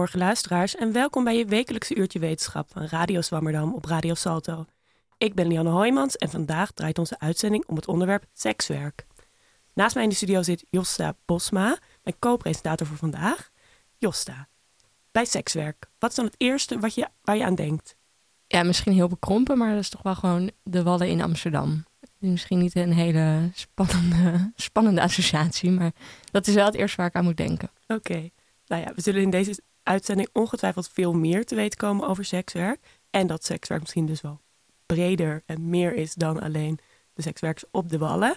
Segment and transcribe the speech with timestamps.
[0.00, 4.64] Goedemorgen luisteraars en welkom bij je wekelijkse uurtje wetenschap van Radio Zwammerdam op Radio Salto.
[5.18, 9.06] Ik ben Lianne Hoijmans en vandaag draait onze uitzending om het onderwerp sekswerk.
[9.74, 13.50] Naast mij in de studio zit Josta Bosma, mijn co-presentator voor vandaag.
[13.98, 14.48] Josta,
[15.12, 17.96] bij sekswerk, wat is dan het eerste wat je, waar je aan denkt?
[18.46, 21.84] Ja, misschien heel bekrompen, maar dat is toch wel gewoon de Wallen in Amsterdam.
[22.18, 25.92] Misschien niet een hele spannende, spannende associatie, maar
[26.30, 27.70] dat is wel het eerste waar ik aan moet denken.
[27.86, 28.30] Oké,
[28.66, 32.80] nou ja, we zullen in deze uitzending ongetwijfeld veel meer te weten komen over sekswerk.
[33.10, 34.40] En dat sekswerk misschien dus wel
[34.86, 36.78] breder en meer is dan alleen
[37.14, 38.36] de sekswerkers op de wallen.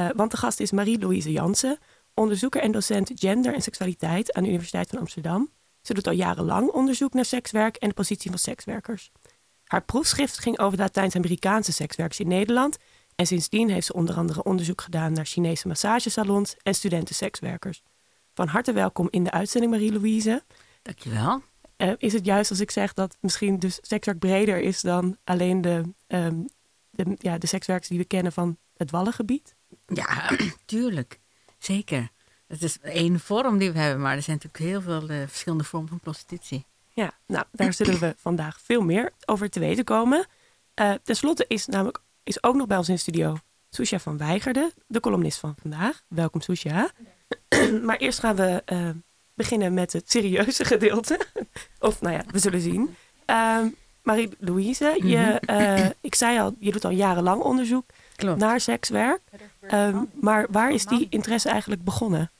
[0.00, 1.78] Uh, want de gast is Marie-Louise Jansen,
[2.14, 5.50] onderzoeker en docent gender en seksualiteit aan de Universiteit van Amsterdam.
[5.82, 9.10] Ze doet al jarenlang onderzoek naar sekswerk en de positie van sekswerkers.
[9.64, 12.76] Haar proefschrift ging over Latijns-Amerikaanse sekswerkers in Nederland.
[13.14, 17.82] En sindsdien heeft ze onder andere onderzoek gedaan naar Chinese massagesalons en studentensekswerkers.
[18.34, 20.42] Van harte welkom in de uitzending, Marie-Louise.
[20.82, 21.42] Dankjewel.
[21.76, 25.60] Uh, is het juist als ik zeg dat misschien dus sekswerk breder is dan alleen
[25.60, 26.46] de, um,
[26.90, 29.54] de, ja, de sekswerkers die we kennen van het Wallengebied?
[29.86, 30.30] Ja,
[30.64, 31.20] tuurlijk.
[31.58, 32.08] Zeker.
[32.46, 35.64] Het is één vorm die we hebben, maar er zijn natuurlijk heel veel uh, verschillende
[35.64, 36.66] vormen van prostitutie.
[36.90, 40.26] Ja, nou, daar zullen we vandaag veel meer over te weten komen.
[40.80, 43.36] Uh, ten slotte is namelijk is ook nog bij ons in studio
[43.70, 46.02] Susha van Weigerde, de columnist van vandaag.
[46.08, 46.90] Welkom Susha.
[47.86, 48.62] maar eerst gaan we
[49.34, 51.20] beginnen met het serieuze gedeelte.
[51.78, 52.96] of nou ja, we zullen zien.
[53.26, 53.58] Uh,
[54.02, 55.92] Marie-Louise, mm -hmm.
[56.00, 57.84] ik zei al, je doet al jarenlang onderzoek
[58.16, 58.38] Klopt.
[58.38, 59.20] naar sekswerk.
[59.70, 62.30] Um, maar waar is die interesse eigenlijk begonnen?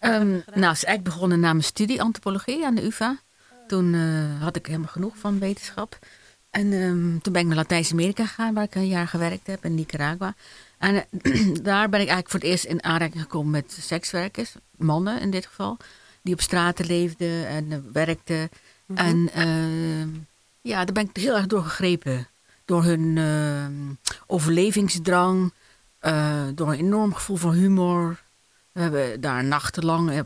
[0.00, 3.18] Um, nou, het is eigenlijk begonnen na mijn studie antropologie aan de UvA.
[3.66, 5.98] Toen uh, had ik helemaal genoeg van wetenschap.
[6.50, 9.74] En um, toen ben ik naar Latijns-Amerika gegaan, waar ik een jaar gewerkt heb, in
[9.74, 10.34] Nicaragua.
[10.78, 15.20] En uh, daar ben ik eigenlijk voor het eerst in aanraking gekomen met sekswerkers, mannen
[15.20, 15.76] in dit geval,
[16.24, 18.50] die op straten leefden en werkten.
[18.86, 19.28] Mm -hmm.
[19.28, 20.26] En
[20.60, 22.28] ja, daar ben ik heel erg door gegrepen.
[22.64, 23.18] Door hun
[24.26, 25.52] overlevingsdrang,
[26.54, 28.22] door een enorm gevoel van humor.
[28.72, 30.24] We hebben daar nachtenlang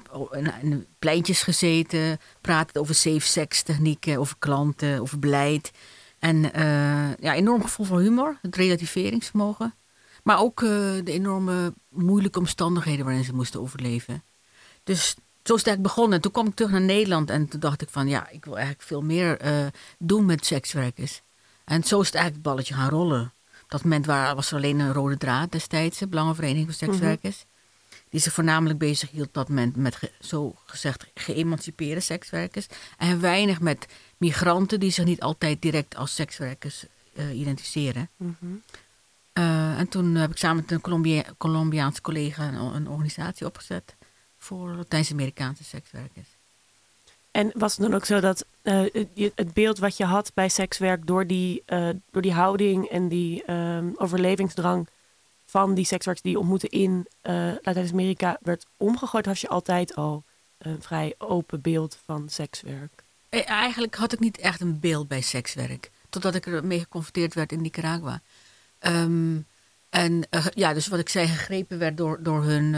[0.63, 5.71] in pleintjes gezeten, praten over safe sex technieken, over klanten, over beleid.
[6.19, 9.75] En uh, ja, enorm gevoel van humor, het relativeringsvermogen.
[10.23, 10.71] Maar ook uh,
[11.05, 14.23] de enorme moeilijke omstandigheden waarin ze moesten overleven.
[14.85, 15.17] Dus
[15.49, 16.21] zo is het eigenlijk begonnen.
[16.21, 18.87] Toen kwam ik terug naar Nederland en toen dacht ik van ja, ik wil eigenlijk
[18.87, 19.67] veel meer uh,
[19.99, 21.21] doen met sekswerkers.
[21.65, 23.33] En zo is het eigenlijk het balletje gaan rollen.
[23.63, 27.37] Op dat moment waar, was er alleen een rode draad destijds, de Belangenvereniging van Sekswerkers.
[27.37, 27.57] Mm -hmm
[28.11, 32.67] die zich voornamelijk bezig hield op dat moment met ge, zo gezegd geëmancipeerde sekswerkers.
[32.97, 33.87] En weinig met
[34.17, 36.85] migranten die zich niet altijd direct als sekswerkers
[37.15, 38.09] uh, identificeren.
[38.17, 38.63] Mm -hmm.
[39.39, 43.97] uh, en toen heb ik samen met een Colombia Colombiaanse collega een, een, organisatie opgezet
[44.49, 46.29] voor Latijns-Amerikaanse sekswerkers.
[47.31, 48.85] En was het dan ook zo dat uh,
[49.35, 51.63] het, beeld wat je had bij sekswerk door die,
[52.11, 53.45] door die houding en die
[53.97, 54.89] overlevingsdrang
[55.47, 60.25] van die sekswerkers die je ontmoette in uh, Latijns-Amerika werd omgegooid, had je altijd al
[60.59, 63.03] een vrij open beeld van sekswerk?
[63.31, 65.91] Eigenlijk had ik niet echt een beeld bij sekswerk.
[66.09, 68.21] Totdat ik ermee geconfronteerd werd in Nicaragua.
[68.81, 69.47] Um,
[69.91, 72.75] en ja, dus wat ik zei, gegrepen werd door, door hun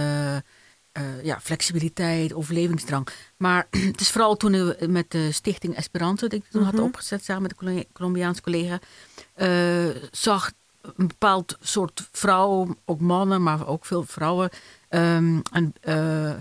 [0.98, 3.08] uh, uh, ja, flexibiliteit, overlevingsdrang.
[3.36, 6.76] Maar het is vooral toen we met de stichting Esperanto, die ik toen mm -hmm.
[6.76, 8.78] had opgezet samen met een Colombiaanse collega,
[10.10, 10.52] zag
[10.82, 14.50] een bepaald soort vrouwen, ook mannen, maar ook veel vrouwen.
[14.88, 16.34] Um, en uh,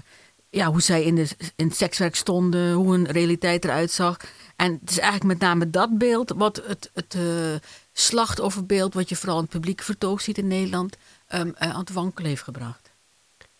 [0.50, 4.18] ja, hoe zij in, de, in het sekswerk stonden, hoe hun realiteit eruit zag.
[4.56, 7.18] En het is eigenlijk met name dat beeld, wat het, het
[7.94, 10.98] slachtofferbeeld, wat je vooral in het publieke vertoog ziet in Nederland,
[11.34, 12.89] um, aan het wankelen heeft gebracht.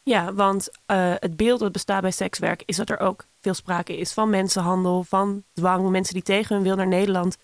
[0.10, 3.98] Ja, want uh, het beeld dat bestaat bij sekswerk is dat er ook veel sprake
[3.98, 7.38] is van mensenhandel, van dwang, mensen die tegen hun wil naar Nederland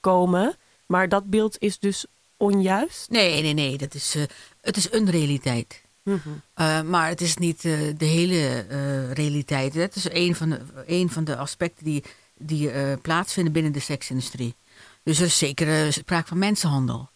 [0.00, 0.56] komen.
[0.86, 3.10] Maar dat beeld is dus onjuist?
[3.10, 3.78] Nee, nee, nee.
[3.78, 4.22] Dat is, uh,
[4.60, 5.82] het is een realiteit.
[6.02, 6.42] Mm -hmm.
[6.56, 8.66] uh, maar het is niet uh, de hele
[9.12, 9.74] realiteit.
[9.74, 12.02] Dat is een van de, een van de aspecten die,
[12.34, 14.54] die plaatsvinden binnen de seksindustrie.
[15.02, 17.10] Dus er is zeker sprake van mensenhandel.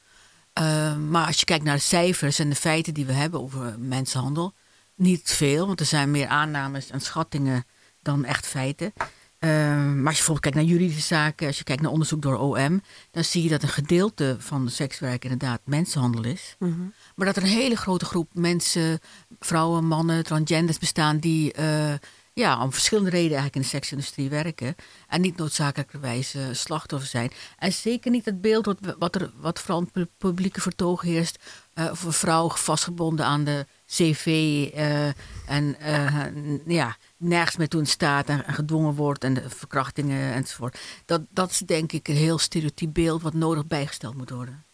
[1.09, 4.55] maar als je kijkt naar de cijfers en de feiten die we hebben over mensenhandel,
[4.97, 7.65] niet veel, want er zijn meer aannames en schattingen
[8.03, 8.93] dan echt feiten.
[9.41, 12.39] Uh, maar als je bijvoorbeeld kijkt naar juridische zaken, als je kijkt naar onderzoek door
[12.39, 16.57] OM, dan zie je dat een gedeelte van sekswerk inderdaad mensenhandel is.
[16.59, 16.93] Mm -hmm.
[17.15, 19.01] Maar dat er een hele grote groep mensen,
[19.39, 21.95] vrouwen, mannen, transgenders bestaan die uh,
[22.33, 24.75] ja, om verschillende redenen eigenlijk in de seksindustrie werken.
[25.09, 27.31] En niet noodzakelijkerwijs uh, slachtoffer zijn.
[27.59, 31.39] En zeker niet het beeld wat, wat er wat vooral in het publieke vertoog heerst.
[31.75, 34.27] Uh, voor vrouwen vastgebonden aan de cv
[34.75, 35.07] eh,
[35.47, 36.25] en eh,
[36.67, 40.79] ja, nergens meer toe in staat en, en gedwongen wordt en de verkrachtingen enzovoort.
[41.05, 44.65] Dat, dat is denk ik een heel stereotyp beeld wat nodig bijgesteld moet worden.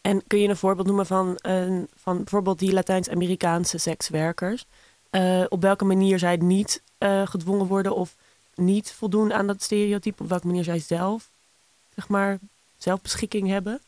[0.00, 4.64] En kun je een voorbeeld noemen van, een, van bijvoorbeeld die Latijns-Amerikaanse sekswerkers?
[5.10, 6.82] Eh, op welke manier zij niet
[7.24, 8.14] gedwongen worden of
[8.54, 10.22] niet voldoen aan dat stereotype?
[10.22, 11.30] Op welke manier zij zelf,
[11.94, 12.38] zeg maar,
[12.76, 13.80] zelfbeschikking hebben?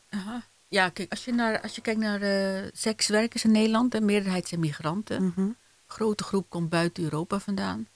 [0.67, 4.47] Ja, kijk, als je, naar, als je kijkt naar eh, sekswerkers in Nederland, de meerderheid
[4.47, 5.23] zijn migranten.
[5.23, 5.47] Mhm.
[5.87, 7.87] grote groep komt buiten Europa vandaan.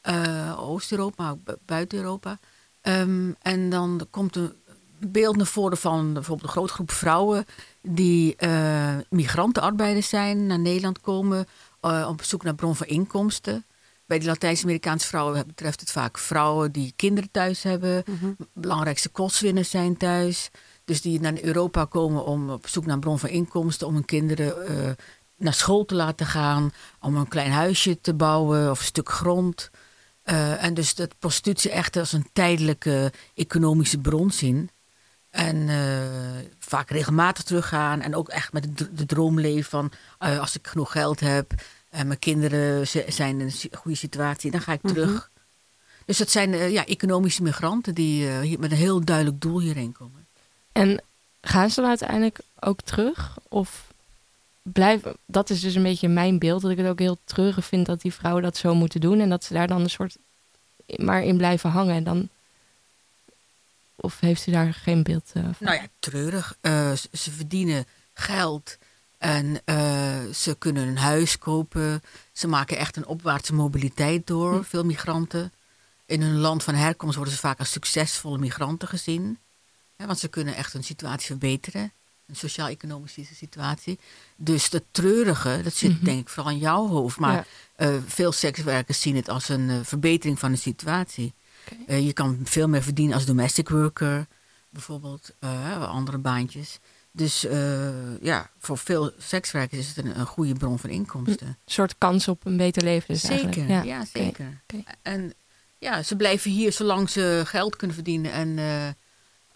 [0.00, 2.38] Eh, Oost-Europa, maar ook bu- buiten Europa.
[2.80, 4.52] Ehm, en dan komt een
[4.98, 7.46] beeld naar voren van bijvoorbeeld een grote groep vrouwen
[7.80, 11.46] die eh, migrantenarbeiders zijn, naar Nederland komen
[12.08, 13.64] op zoek naar bron van inkomsten.
[14.06, 18.30] Bij de Latijns-Amerikaanse vrouwen betreft het vaak vrouwen die kinderen thuis hebben, Mhm.
[18.52, 20.50] belangrijkste kostwinners zijn thuis.
[20.86, 24.04] Dus die naar Europa komen om op zoek naar een bron van inkomsten, om hun
[24.04, 24.92] kinderen eh,
[25.36, 29.70] naar school te laten gaan, om een klein huisje te bouwen of een stuk grond.
[30.22, 34.70] Eh, en dus dat prostitutie echt als een tijdelijke economische bron zien.
[35.30, 38.00] En eh, vaak regelmatig teruggaan.
[38.00, 39.92] En ook echt met de, droom leven van
[40.40, 41.52] als ik genoeg geld heb
[41.90, 44.92] en mijn kinderen zijn in een goede situatie, dan ga ik Mhm.
[44.94, 45.30] terug.
[46.04, 48.28] Dus dat zijn ja, economische migranten die
[48.58, 50.25] met een heel duidelijk doel hierheen komen.
[50.76, 51.00] En
[51.40, 53.38] gaan ze dan uiteindelijk ook terug?
[53.48, 53.92] Of
[54.62, 55.16] blijven...
[55.26, 56.62] Dat is dus een beetje mijn beeld.
[56.62, 59.20] Dat ik het ook heel treurig vind dat die vrouwen dat zo moeten doen.
[59.20, 60.16] En dat ze daar dan een soort
[60.96, 61.94] maar in blijven hangen.
[61.94, 62.28] En dan...
[63.96, 65.54] Of heeft u daar geen beeld eh, van?
[65.58, 66.56] Nou ja, treurig.
[66.60, 68.78] Eh, ze, verdienen geld
[69.18, 72.02] en eh, ze kunnen een huis kopen.
[72.32, 74.62] Ze maken echt een opwaartse mobiliteit door, Hm.
[74.62, 75.52] veel migranten.
[76.06, 79.38] In hun land van herkomst worden ze vaak als succesvolle migranten gezien.
[79.96, 81.92] Want ze kunnen echt hun situatie verbeteren.
[82.26, 83.98] Een sociaal-economische situatie.
[84.36, 86.04] Dus dat treurige, dat zit Mhm.
[86.04, 87.18] denk ik vooral in jouw hoofd.
[87.18, 87.44] Maar Ja.
[87.76, 91.34] eh, veel sekswerkers zien het als een eh, verbetering van de situatie.
[91.86, 94.26] Eh, je kan veel meer verdienen als domestic worker,
[94.70, 95.34] bijvoorbeeld,
[95.80, 96.78] andere baantjes.
[97.12, 97.40] Dus
[98.20, 101.46] ja, voor veel sekswerkers is het een, een goede bron van inkomsten.
[101.46, 103.84] Een soort kans op een beter leven dus zeker, eigenlijk.
[103.84, 104.62] ja, zeker.
[105.02, 105.32] En
[105.78, 108.32] ja, ze blijven hier zolang ze geld kunnen verdienen.
[108.32, 108.58] En,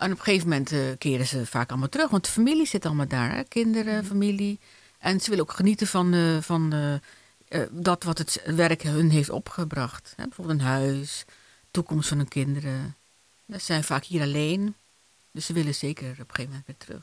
[0.00, 2.10] en op een gegeven moment eh, keren ze vaak allemaal terug.
[2.10, 3.42] Want de familie zit allemaal daar, hè?
[3.44, 4.04] kinderen, Mhm.
[4.06, 4.58] familie.
[4.98, 6.72] En ze willen ook genieten van, eh, van
[7.48, 10.12] eh, dat wat het werk hun heeft opgebracht.
[10.16, 10.24] Hè?
[10.24, 11.24] Bijvoorbeeld een huis,
[11.70, 12.96] toekomst van hun kinderen.
[13.52, 14.74] Ze zijn vaak hier alleen.
[15.30, 17.02] Dus ze willen zeker op een gegeven moment weer terug.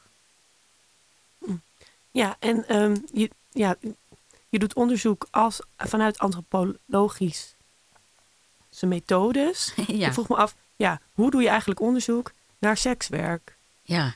[2.11, 3.75] Ja, en ehm, je, ja,
[4.49, 7.55] je doet onderzoek als, vanuit antropologische
[8.81, 9.73] methodes.
[9.87, 10.07] ja.
[10.07, 13.57] Ik vroeg me af, ja, hoe doe je eigenlijk onderzoek naar sekswerk?
[13.83, 14.15] ja.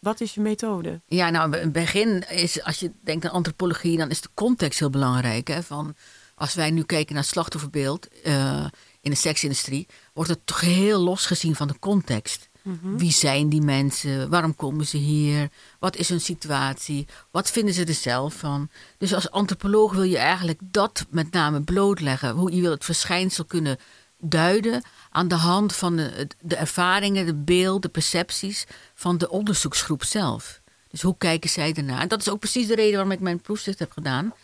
[0.00, 1.00] Wat is je methode?
[1.06, 4.78] Ja, nou, in het begin is, als je denkt aan antropologie, dan is de context
[4.78, 5.48] heel belangrijk.
[5.48, 5.62] Hè?
[5.62, 5.94] Van,
[6.34, 8.66] als wij nu kijken naar het slachtofferbeeld eh,
[9.00, 12.48] in de seksindustrie, wordt het toch heel los gezien van de context.
[12.62, 12.96] Mhm.
[12.96, 14.30] Wie zijn die mensen?
[14.30, 15.48] Waarom komen ze hier?
[15.78, 17.06] Wat is hun situatie?
[17.30, 18.68] Wat vinden ze er zelf van?
[18.98, 22.30] Dus als antropoloog wil je eigenlijk dat met name blootleggen.
[22.30, 23.78] Hoe je wil het verschijnsel kunnen
[24.18, 30.60] duiden aan de hand van de, ervaringen, de beelden, de percepties van de onderzoeksgroep zelf.
[30.90, 32.00] Dus hoe kijken zij ernaar?
[32.00, 34.34] En dat is ook precies de reden waarom ik mijn proefschrift heb gedaan.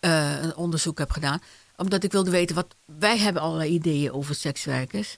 [0.00, 1.42] eh, een onderzoek heb gedaan.
[1.76, 5.16] Omdat ik wilde weten, wat wij hebben allerlei ideeën over sekswerkers.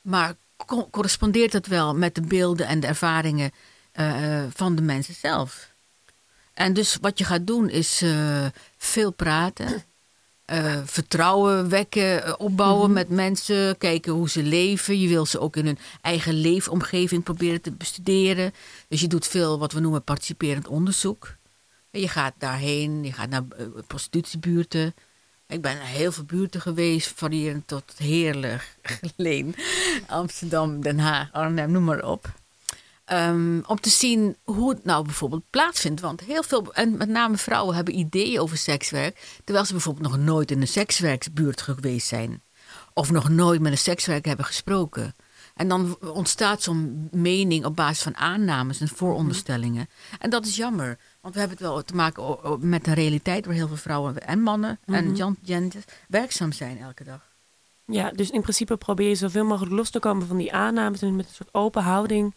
[0.00, 0.34] Maar
[0.66, 3.50] co- correspondeert dat wel met de beelden en de ervaringen
[3.92, 5.68] eh, van de mensen zelf?
[6.54, 9.82] En dus wat je gaat doen is eh, veel praten.
[10.50, 13.78] Eh, vertrouwen wekken, eh, opbouwen met mensen.
[13.78, 15.00] Kijken hoe ze leven.
[15.00, 18.52] Je wil ze ook in hun eigen leefomgeving proberen te bestuderen.
[18.88, 21.36] Dus je doet veel wat we noemen participerend onderzoek.
[21.90, 24.94] En Je gaat daarheen, je gaat naar eh, prostitutiebuurten.
[25.46, 28.76] Ik ben naar heel veel buurten geweest, variërend tot Heerlijk,
[29.16, 29.54] Leen,
[30.06, 32.39] Amsterdam, Den Haag, Arnhem, noem maar op.
[33.10, 36.00] Ehm, om te zien hoe het nou bijvoorbeeld plaatsvindt.
[36.00, 39.38] Want heel veel, en met name vrouwen, hebben ideeën over sekswerk.
[39.44, 42.42] Terwijl ze bijvoorbeeld nog nooit in een sekswerksbuurt geweest zijn.
[42.94, 45.14] Of nog nooit met een sekswerker hebben gesproken.
[45.54, 49.88] En dan ontstaat zo'n mening op basis van aannames en vooronderstellingen.
[50.18, 50.98] En dat is jammer.
[51.20, 54.40] Want we hebben het wel te maken met een realiteit waar heel veel vrouwen en
[54.40, 55.32] mannen en Mhm.
[55.44, 57.28] genders werkzaam zijn elke dag.
[57.86, 61.16] Ja, dus in principe probeer je zoveel mogelijk los te komen van die aannames en
[61.16, 62.34] met een soort open houding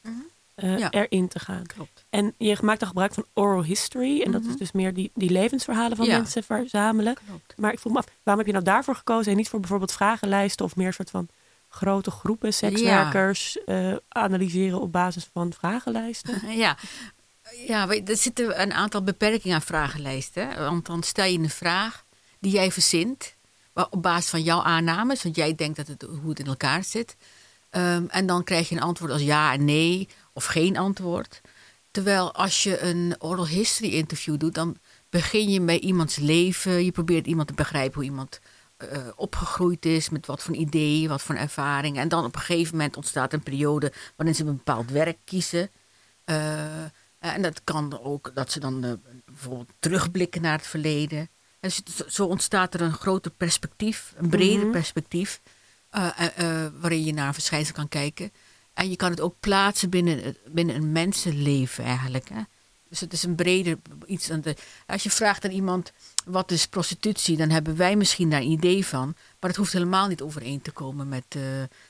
[0.64, 0.92] eh, Ja.
[0.92, 1.66] erin te gaan.
[1.66, 2.06] Klopt.
[2.10, 4.22] En je maakt dan gebruik van oral history.
[4.22, 4.58] En dat is Mhm.
[4.58, 6.18] dus meer die, die levensverhalen van Ja.
[6.18, 7.16] mensen verzamelen.
[7.28, 7.54] Klopt.
[7.58, 9.92] Maar ik vroeg me af, waarom heb je nou daarvoor gekozen en niet voor bijvoorbeeld
[9.92, 11.28] vragenlijsten of meer soort van
[11.70, 16.42] grote groepen sekswerkers eh, analyseren op basis van vragenlijsten?
[16.58, 16.78] Ja,
[17.68, 20.58] Ja, er zitten een aantal beperkingen aan vragenlijsten.
[20.60, 22.04] Want dan stel je een vraag
[22.40, 23.36] die jij verzint
[23.90, 27.16] op basis van jouw aannames, want jij denkt dat het, hoe het in elkaar zit.
[27.70, 31.42] Ehm, en dan krijg je een antwoord als ja en nee of geen antwoord.
[31.92, 34.78] Terwijl als je een oral history interview doet, dan
[35.10, 36.86] begin je bij iemands leven.
[36.86, 38.40] Je probeert iemand te begrijpen hoe iemand
[38.92, 42.02] uh, opgegroeid is, met wat voor ideeën, wat voor ervaringen.
[42.02, 45.70] En dan op een gegeven moment ontstaat een periode waarin ze een bepaald werk kiezen.
[46.26, 46.84] Uh,
[47.20, 48.92] en dat kan ook dat ze dan uh,
[49.26, 51.30] bijvoorbeeld terugblikken naar het verleden.
[51.60, 51.72] En
[52.08, 54.72] zo ontstaat er een groter perspectief, een breder mhm.
[54.72, 55.42] perspectief,
[56.80, 58.32] waarin je naar verschijnselen kan kijken.
[58.74, 62.30] En je kan het ook plaatsen binnen, binnen een mensenleven eigenlijk.
[62.30, 62.42] Hè?
[62.94, 64.32] Dus het is een breder iets.
[64.32, 64.56] Aan de,
[64.88, 65.92] als je vraagt aan iemand
[66.26, 69.16] wat is prostitutie, dan hebben wij misschien daar een idee van.
[69.40, 71.44] Maar het hoeft helemaal niet overeen te komen met, uh,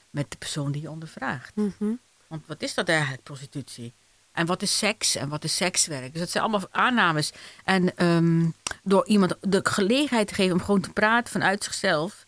[0.10, 1.56] met de persoon die je ondervraagt.
[1.56, 3.94] Mm Want wat is dat eigenlijk, prostitutie?
[4.32, 6.12] En wat is seks en wat is sekswerk?
[6.12, 7.32] Dus dat zijn allemaal aannames.
[7.64, 12.26] En um, door iemand de gelegenheid te geven om gewoon te praten vanuit zichzelf,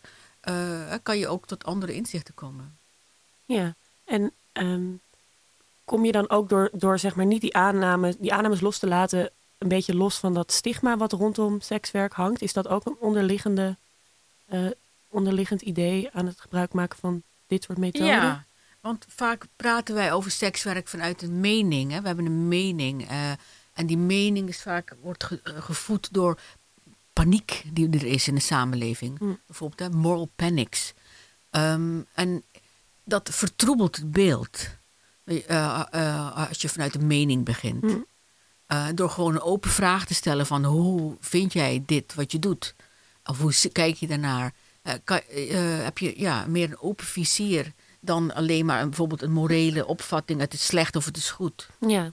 [0.48, 2.78] uh, kan je ook tot andere inzichten komen.
[3.44, 5.00] Ja, en um,
[5.84, 8.86] kom je dan ook door, door zeg maar niet die aannames, die aannames los te
[8.86, 12.42] laten, een beetje los van dat stigma wat rondom sekswerk hangt?
[12.42, 13.76] Is dat ook een onderliggende,
[14.52, 14.70] uh,
[15.08, 18.06] onderliggend idee aan het gebruik maken van dit soort methoden?
[18.06, 18.44] Ja,
[18.80, 21.92] want vaak praten wij over sekswerk vanuit een mening.
[21.92, 22.00] Hè?
[22.00, 23.10] We hebben een mening.
[23.10, 23.30] Uh,
[23.72, 26.38] en die mening is vaak, wordt ge, uh, gevoed door
[27.12, 29.18] paniek die er is in de samenleving.
[29.18, 29.38] Mm.
[29.46, 30.92] Bijvoorbeeld hè, moral panics.
[31.50, 32.42] Um, en
[33.06, 34.68] dat vertroebelt het beeld.
[35.24, 37.82] Uh, uh, als je vanuit een mening begint.
[37.82, 38.06] Mm.
[38.72, 42.38] Uh, door gewoon een open vraag te stellen van hoe vind jij dit wat je
[42.38, 42.74] doet?
[43.24, 44.52] Of hoe kijk je daarnaar?
[45.04, 45.20] Kan,
[45.82, 50.40] heb je ja, meer een open vizier dan alleen maar een, bijvoorbeeld een morele opvatting:
[50.40, 51.68] het is slecht of het is goed?
[51.80, 52.12] Ja,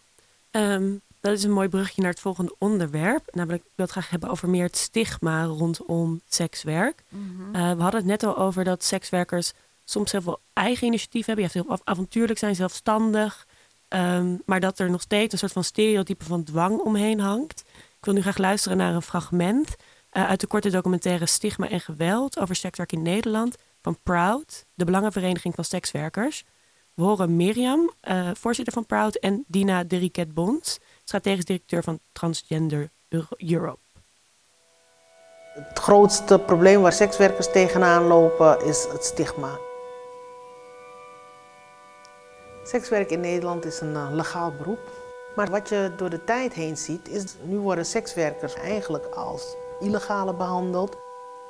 [0.52, 3.36] um, dat is een mooi brugje naar het volgende onderwerp.
[3.36, 7.04] Namelijk, ik wil het graag hebben over meer het stigma rondom sekswerk.
[7.10, 7.52] Mm -hmm.
[7.52, 9.54] we hadden het net al over dat sekswerkers
[9.94, 11.46] soms heel veel eigen initiatief hebben.
[11.46, 13.48] Je hebt heel avontuurlijk zijn, zelfstandig.
[13.90, 17.64] Um, maar dat er nog steeds een soort van stereotype van dwang omheen hangt.
[17.98, 19.76] Ik wil nu graag luisteren naar een fragment
[20.12, 24.86] uh, uit de korte documentaire Stigma en Geweld over sekswerk in Nederland van Proud, de
[24.86, 26.44] Belangenvereniging van Sekswerkers.
[26.94, 32.90] We horen Mirjam, uh, voorzitter van Proud, en Dina Deriket Bons, strategisch directeur van Transgender
[33.38, 33.80] Europe.
[35.54, 39.60] Het grootste probleem waar sekswerkers tegenaan lopen is het stigma.
[42.64, 44.80] Sekswerk in Nederland is een uh, legaal beroep.
[45.36, 50.34] Maar wat je door de tijd heen ziet, is nu worden sekswerkers eigenlijk als illegale
[50.34, 50.98] behandeld.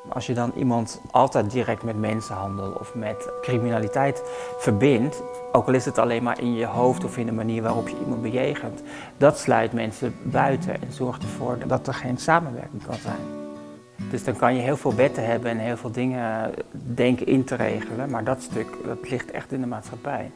[0.09, 4.21] Als je dan iemand altijd direct met mensenhandel of met criminaliteit
[4.57, 7.87] verbindt, ook al is het alleen maar in je hoofd of in de manier waarop
[7.87, 8.81] je iemand bejegent,
[9.17, 13.41] dat sluit mensen buiten en zorgt ervoor dat er geen samenwerking kan zijn.
[14.09, 17.55] Dus dan kan je heel veel wetten hebben en heel veel dingen denken in te
[17.55, 20.31] regelen, maar dat stuk dat ligt echt in de maatschappij.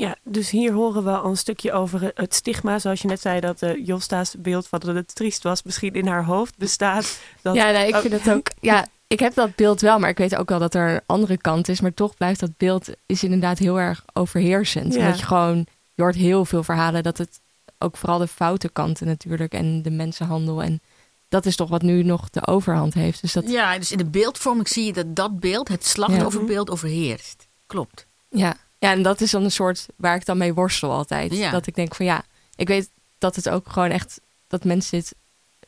[0.00, 2.78] Ja, dus hier horen we al een stukje over het stigma.
[2.78, 6.06] Zoals je net zei, dat uh, Josta's beeld van dat het triest was, misschien in
[6.06, 7.20] haar hoofd bestaat.
[7.42, 7.54] Dat...
[7.54, 8.46] Ja, nee, ik vind het ook.
[8.60, 11.36] Ja, ik heb dat beeld wel, maar ik weet ook wel dat er een andere
[11.36, 11.80] kant is.
[11.80, 14.94] Maar toch blijft dat beeld is inderdaad heel erg overheersend.
[14.94, 15.00] Ja.
[15.00, 17.40] Omdat je gewoon, je hoort heel veel verhalen dat het
[17.78, 20.80] ook vooral de foute kanten natuurlijk en de mensenhandel en
[21.28, 23.20] dat is toch wat nu nog de overhand heeft.
[23.20, 23.50] Dus dat...
[23.50, 27.46] Ja, dus in de beeldvorming zie je dat dat beeld, het slachtofferbeeld, overheerst.
[27.66, 28.06] Klopt.
[28.28, 31.34] Ja, ja, en dat is dan een soort waar ik dan mee worstel altijd.
[31.34, 31.50] Ja.
[31.50, 32.24] Dat ik denk van ja,
[32.56, 35.14] ik weet dat het ook gewoon echt dat mensen dit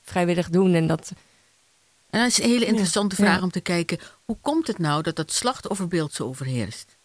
[0.02, 1.12] vrijwillig doen en dat.
[2.10, 3.42] En dat is een hele interessante vraag ja.
[3.42, 3.98] om te kijken.
[4.24, 6.96] Hoe komt het nou dat dat slachtofferbeeld zo overheerst?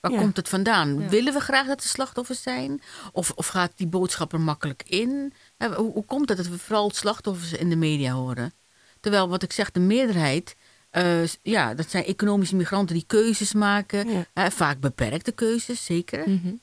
[0.00, 1.08] Waar komt het vandaan?
[1.08, 2.82] Willen we graag dat de slachtoffers zijn?
[3.12, 5.32] Of, of gaat die boodschap er makkelijk in?
[5.58, 8.52] Hoe, hoe komt het dat we vooral slachtoffers in de media horen?
[9.00, 10.56] Terwijl, wat ik zeg, de meerderheid
[10.96, 14.08] uh, ja, dat zijn economische migranten die keuzes maken.
[14.08, 14.24] Ja.
[14.34, 16.28] Uh, vaak beperkte keuzes, zeker.
[16.28, 16.60] Mm -hmm.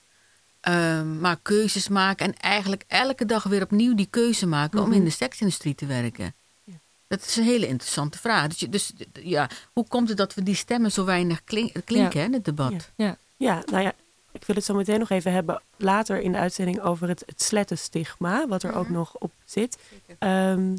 [0.74, 4.94] uh, maar keuzes maken en eigenlijk elke dag weer opnieuw die keuze maken mm -hmm.
[4.94, 6.34] om in de seksindustrie te werken.
[6.64, 6.74] Ja.
[7.08, 8.48] Dat is een hele interessante vraag.
[8.48, 12.26] Dus, dus, ja, hoe komt het dat we die stemmen zo weinig klink, klinken ja.
[12.26, 12.92] in het debat?
[12.96, 13.18] Ja.
[13.38, 13.94] ja, nou ja,
[14.32, 17.42] ik wil het zo meteen nog even hebben later in de uitzending over het, het
[17.42, 18.80] slettenstigma, wat er -hmm.
[18.80, 19.78] ook nog op zit.
[20.20, 20.78] Um,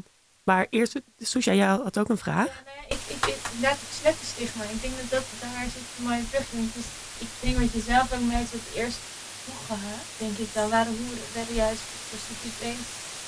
[0.49, 2.47] maar eerst, Soesja, jij had ook een vraag.
[2.47, 4.63] Ja, nou ik, ik, ik, inderdaad het slettenstigma.
[4.75, 6.47] Ik denk dat, dat daar zit een mooie terug.
[6.77, 6.89] Dus
[7.23, 9.01] ik denk wat je zelf ook net het eerst
[9.45, 10.93] toegehaald, denk ik, dan waren
[11.37, 12.83] werden juist prostituees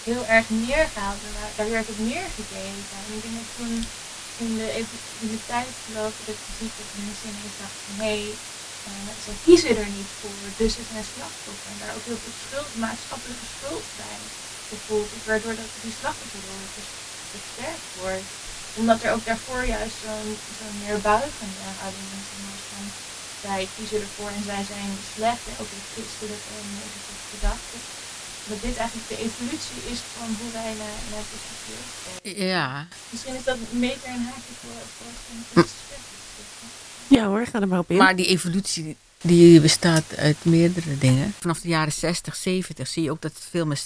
[0.09, 1.21] heel erg neergehaald.
[1.27, 2.95] En daar werd het neergekeken.
[2.99, 3.73] En ik denk dat toen
[4.43, 4.67] in de,
[5.23, 8.21] in tijd gelopen dat je ziet dat mensen ineens dachten hey,
[8.87, 11.69] uh, ze kiezen er niet voor, dus ze zijn slachtoffer.
[11.71, 14.19] En daar ook heel veel schuld, maatschappelijke schuld bij
[14.71, 16.63] gevoeld, waardoor dat die slachtofferrol
[17.43, 18.29] versterkt wordt.
[18.79, 22.27] Omdat er ook daarvoor juist zo'n zo'n neerbuigende houding is.
[22.71, 22.85] Van,
[23.45, 27.79] zij kiezen ervoor en zij zijn slecht, en ook in christelijke en negatieve gedachten
[28.49, 31.25] dat dit eigenlijk de evolutie is van hoe wij naar, naar
[32.23, 32.45] kijken.
[32.47, 32.87] Ja.
[33.09, 35.71] Misschien is dat een meter een haakje voor, voor het
[37.07, 37.97] Ja hoor, ga er maar op in.
[37.97, 41.33] Maar die evolutie die bestaat uit meerdere dingen.
[41.39, 43.81] Vanaf de jaren 60, 70 zie je ook dat veel meer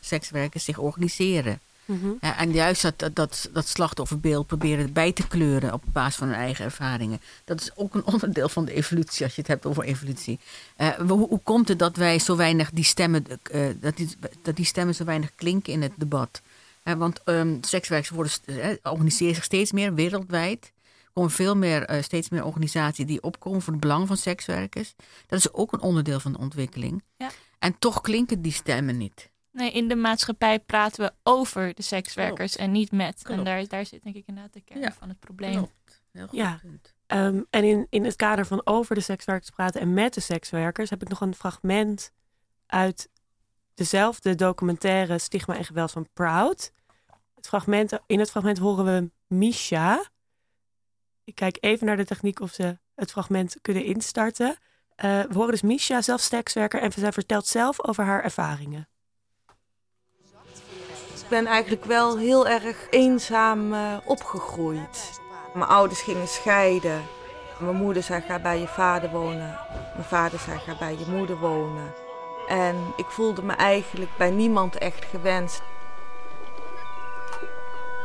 [0.00, 1.60] sekswerkers zich organiseren.
[1.84, 2.12] Mhm.
[2.20, 6.64] en juist dat, dat, dat slachtofferbeeld proberen bij te kleuren op basis van hun eigen
[6.64, 7.20] ervaringen.
[7.44, 10.38] Dat is ook een onderdeel van de evolutie, als je het hebt over evolutie.
[10.78, 13.24] Uh, hoe, hoe, komt het dat wij zo weinig die stemmen,
[13.54, 14.08] uh, dat, die,
[14.42, 16.42] dat die stemmen zo weinig klinken in het debat?
[16.84, 20.72] Uh, want um, sekswerkers worden, organiseren zich steeds meer wereldwijd.
[21.04, 24.94] Er komen veel meer, steeds meer organisaties die opkomen voor het belang van sekswerkers.
[25.26, 27.02] Dat is ook een onderdeel van de ontwikkeling.
[27.16, 27.30] Ja.
[27.58, 29.30] En toch klinken die stemmen niet.
[29.52, 33.22] Nee, in de maatschappij praten we over de sekswerkers en niet met.
[33.26, 35.52] En daar, daar zit denk ik inderdaad de kern van het probleem.
[35.52, 36.60] Heel goed ja.
[37.06, 40.90] Um, en in, in het kader van over de sekswerkers praten en met de sekswerkers
[40.90, 42.12] heb ik nog een fragment
[42.66, 43.08] uit
[43.74, 46.72] dezelfde documentaire Stigma en Geweld van Proud.
[47.34, 50.10] Het fragment, in het fragment horen we Misha.
[51.24, 54.48] Ik kijk even naar de techniek of ze het fragment kunnen instarten.
[54.48, 54.54] Uh,
[55.22, 58.88] we horen dus Misha, zelf sekswerker, en zij vertelt zelf over haar ervaringen
[61.32, 65.20] ben eigenlijk wel heel erg eenzaam uh, opgegroeid.
[65.54, 67.02] Mijn ouders gingen scheiden.
[67.58, 69.58] Mijn moeder zei ga bij je vader wonen.
[69.94, 71.94] Mijn vader zei ga bij je moeder wonen.
[72.48, 75.62] En ik voelde me eigenlijk bij niemand echt gewenst.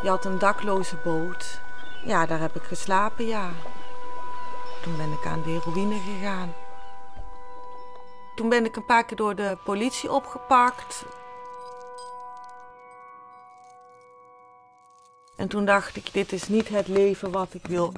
[0.02, 1.60] Je had een dakloze boot.
[2.06, 3.50] Ja, daar heb ik geslapen, ja.
[4.82, 6.54] Toen ben ik aan de heroïne gegaan.
[8.36, 11.06] Toen ben ik een paar keer door de politie opgepakt.
[15.38, 17.92] En toen dacht ik, dit is niet het leven wat ik wil.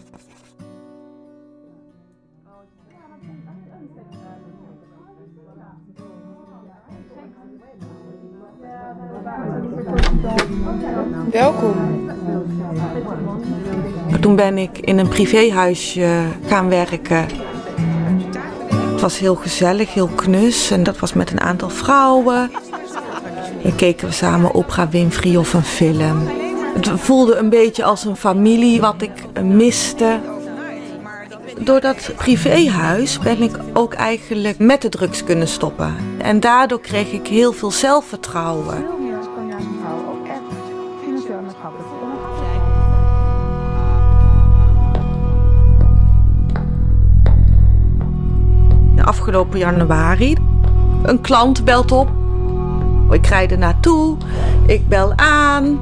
[11.31, 12.09] Welkom.
[14.21, 17.25] Toen ben ik in een privéhuisje gaan werken.
[18.69, 22.51] Het was heel gezellig, heel knus en dat was met een aantal vrouwen.
[23.63, 26.38] Dan keken we samen Oprah Winfrey of een film.
[26.87, 30.19] Het voelde een beetje als een familie wat ik miste.
[31.59, 35.95] Door dat privéhuis ben ik ook eigenlijk met de drugs kunnen stoppen.
[36.17, 38.85] En daardoor kreeg ik heel veel zelfvertrouwen.
[49.03, 50.35] Afgelopen januari.
[51.03, 52.18] Een klant belt op.
[53.11, 54.17] Ik rijd er naartoe.
[54.65, 55.79] Ik bel aan.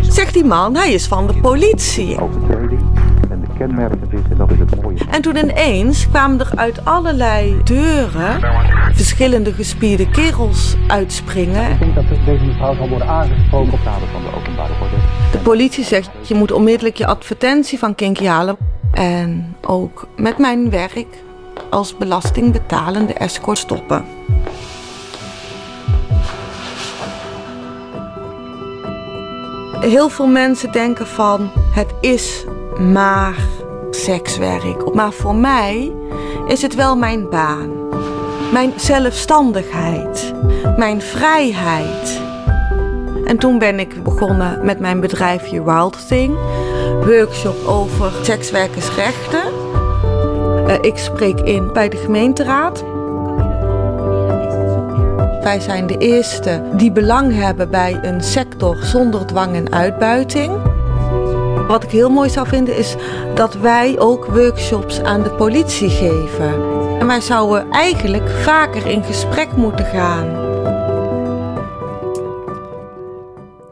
[0.00, 2.16] Zegt die man, hij is van de politie.
[2.16, 4.98] En de kenmerken is, en dat is het mooie.
[5.10, 8.40] En toen ineens kwamen er uit allerlei deuren
[8.92, 11.70] verschillende gespierde kerels uitspringen.
[11.70, 14.94] Ik denk dat deze mevrouw zal worden aangesproken op kader van de openbare orde.
[15.32, 18.67] De politie zegt, je moet onmiddellijk je advertentie van Kinky halen.
[18.92, 21.22] En ook met mijn werk
[21.70, 24.04] als belastingbetalende escort stoppen.
[29.80, 32.44] Heel veel mensen denken van het is
[32.78, 33.36] maar
[33.90, 34.94] sekswerk.
[34.94, 35.92] Maar voor mij
[36.46, 37.70] is het wel mijn baan.
[38.52, 40.34] Mijn zelfstandigheid.
[40.76, 42.20] Mijn vrijheid.
[43.24, 46.38] En toen ben ik begonnen met mijn bedrijfje Wild Thing.
[47.04, 49.42] Workshop over sekswerkersrechten.
[50.66, 52.84] Uh, ik spreek in bij de gemeenteraad.
[55.42, 60.52] Wij zijn de eerste die belang hebben bij een sector zonder dwang en uitbuiting.
[61.68, 62.96] Wat ik heel mooi zou vinden is
[63.34, 66.52] dat wij ook workshops aan de politie geven.
[66.98, 70.26] En wij zouden eigenlijk vaker in gesprek moeten gaan.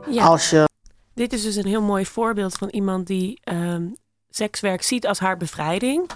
[0.08, 0.24] Ja.
[0.24, 0.75] Als je...
[1.26, 3.96] Dit is dus een heel mooi voorbeeld van iemand die um,
[4.28, 6.10] sekswerk ziet als haar bevrijding.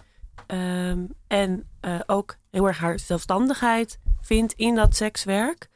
[0.47, 5.69] Um, en uh, ook heel erg haar zelfstandigheid vindt in dat sekswerk.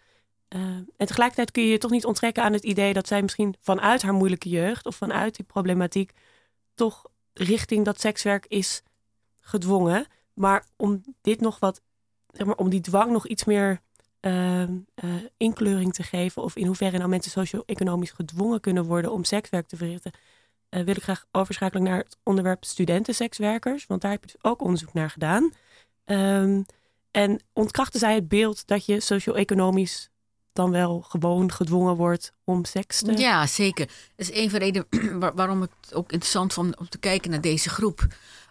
[0.49, 0.61] Uh,
[0.97, 4.03] en tegelijkertijd kun je je toch niet onttrekken aan het idee dat zij misschien vanuit
[4.03, 6.13] haar moeilijke jeugd of vanuit die problematiek
[6.75, 8.83] toch richting dat sekswerk is
[9.41, 10.07] gedwongen.
[10.35, 11.81] Maar om dit nog wat,
[12.33, 13.81] zeg maar, om die dwang nog iets meer
[14.25, 19.25] ehm, eh, inkleuring te geven, of in hoeverre nou mensen socio-economisch gedwongen kunnen worden om
[19.25, 20.13] sekswerk te verrichten,
[20.69, 24.63] eh, wil ik graag overschakelen naar het onderwerp studentensekswerkers, want daar heb je dus ook
[24.63, 25.53] onderzoek naar gedaan.
[26.05, 26.63] Ehm,
[27.11, 30.11] en ontkrachten zij het beeld dat je socio-economisch
[30.53, 33.17] dan wel gewoon gedwongen wordt om seks te...
[33.17, 33.87] Ja, zeker.
[33.87, 37.31] Dat is een van de redenen waar- waarom het ook interessant vond om te kijken
[37.31, 38.07] naar deze groep.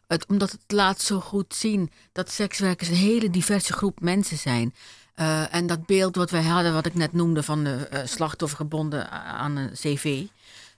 [0.08, 4.74] Het, omdat het laat zo goed zien dat sekswerkers een hele diverse groep mensen zijn.
[5.14, 8.58] Eh, en dat beeld wat wij hadden, wat ik net noemde, van de eh, slachtoffer
[8.58, 10.24] gebonden aan een cv.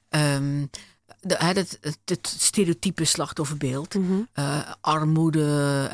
[0.09, 0.65] ehm,
[1.21, 3.93] de, het, het, het stereotype slachtofferbeeld.
[3.93, 4.21] Mhm.
[4.33, 5.89] Eh, armoede,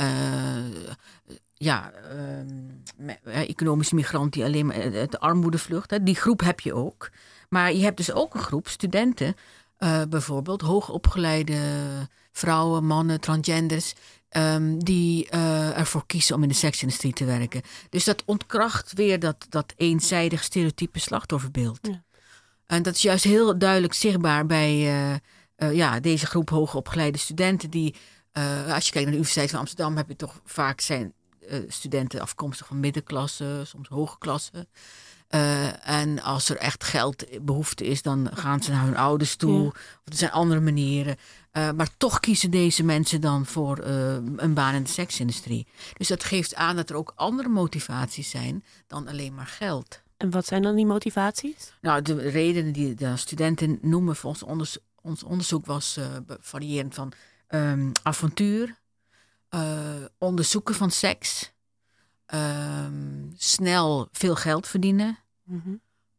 [1.53, 5.91] ja, ehm, eh, economische migrant die alleen maar de armoede vlucht.
[5.91, 6.03] Hè.
[6.03, 7.09] Die groep heb je ook.
[7.49, 9.35] Maar je hebt dus ook een groep studenten,
[10.09, 11.59] bijvoorbeeld hoogopgeleide
[12.31, 13.93] vrouwen, mannen, transgenders.
[14.31, 17.61] Ehm, die eh, ervoor kiezen om in de seksindustrie te werken.
[17.89, 21.79] Dus dat ontkracht weer dat, dat eenzijdig stereotype slachtofferbeeld.
[21.81, 22.03] Ja.
[22.65, 25.13] En dat is juist heel duidelijk zichtbaar bij eh,
[25.55, 27.69] eh, ja, deze groep hoogopgeleide studenten.
[27.69, 27.95] Die,
[28.67, 31.13] als je kijkt naar de Universiteit van Amsterdam, heb je toch vaak zijn
[31.67, 34.67] studenten afkomstig van middenklasse, soms hoge klasse.
[35.83, 39.61] En als er echt geldbehoefte is, dan gaan ze naar hun ouders toe.
[39.61, 39.67] Ja.
[39.67, 41.17] Of er zijn andere manieren.
[41.51, 45.67] Eh, maar toch kiezen deze mensen dan voor eh, een baan in de seksindustrie.
[45.97, 50.01] Dus dat geeft aan dat er ook andere motivaties zijn dan alleen maar geld.
[50.17, 51.73] En wat zijn dan die motivaties?
[51.81, 56.93] Nou, de redenen die de studenten noemen voor ons, onders- ons onderzoek was be- variërend
[56.93, 57.11] van
[57.47, 58.79] ehm, avontuur,
[60.17, 61.51] onderzoeken van seks,
[62.25, 65.55] ehm, snel veel geld verdienen, eh,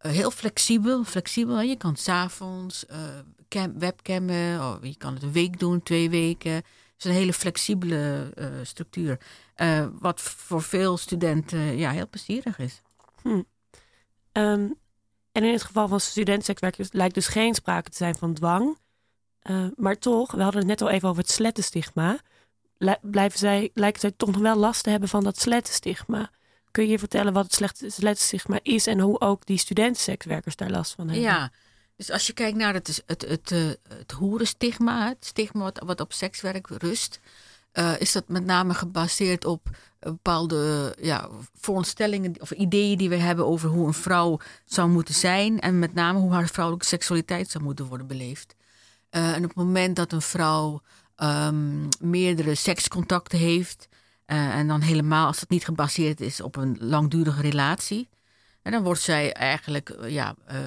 [0.08, 1.04] heel flexibel.
[1.04, 1.60] flexibel.
[1.60, 6.52] Je kan s'avonds uh, webcammen, of je kan het een week doen, twee weken.
[6.52, 6.64] Het
[6.98, 9.18] is een hele flexibele eh, structuur.
[9.54, 12.82] Eh, wat voor veel studenten ja, heel plezierig is.
[14.32, 14.68] Ehm,
[15.32, 18.78] en in het geval van studentensekswerkers lijkt dus geen sprake te zijn van dwang.
[19.42, 22.20] Eh, maar toch, we hadden het net al even over het slettenstigma.
[22.78, 26.30] Li- blijven zij, lijken zij toch nog wel last te hebben van dat slettenstigma.
[26.72, 30.94] Kun je vertellen wat het slecht- slettenstigma is en hoe ook die studentensekswerkers daar last
[30.94, 31.24] van hebben?
[31.24, 31.50] Ja,
[31.96, 33.58] dus als je kijkt naar het, het, het, eh,
[33.88, 37.20] het het stigma wat, wat op sekswerk rust,
[37.72, 43.46] eh, is dat met name gebaseerd op bepaalde ja, voorstellingen of ideeën die we hebben
[43.46, 47.64] over hoe een vrouw zou moeten zijn en met name hoe haar vrouwelijke seksualiteit zou
[47.64, 48.54] moeten worden beleefd.
[49.10, 50.82] Eh, en op het moment dat een vrouw
[51.16, 53.88] ehm, meerdere sekscontacten heeft,
[54.24, 58.08] eh, en dan helemaal als dat niet gebaseerd is op een langdurige relatie,
[58.62, 60.58] en dan wordt zij eigenlijk eh, ja, eh,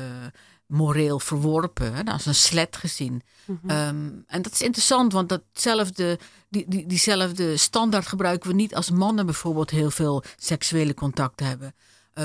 [0.65, 3.21] moreel verworpen, hè, als een slet gezien.
[3.45, 3.69] Mhm.
[3.69, 8.91] Ehm, en dat is interessant, want datzelfde, die, die, diezelfde standaard gebruiken we niet als
[8.91, 11.73] mannen bijvoorbeeld heel veel seksuele contacten hebben,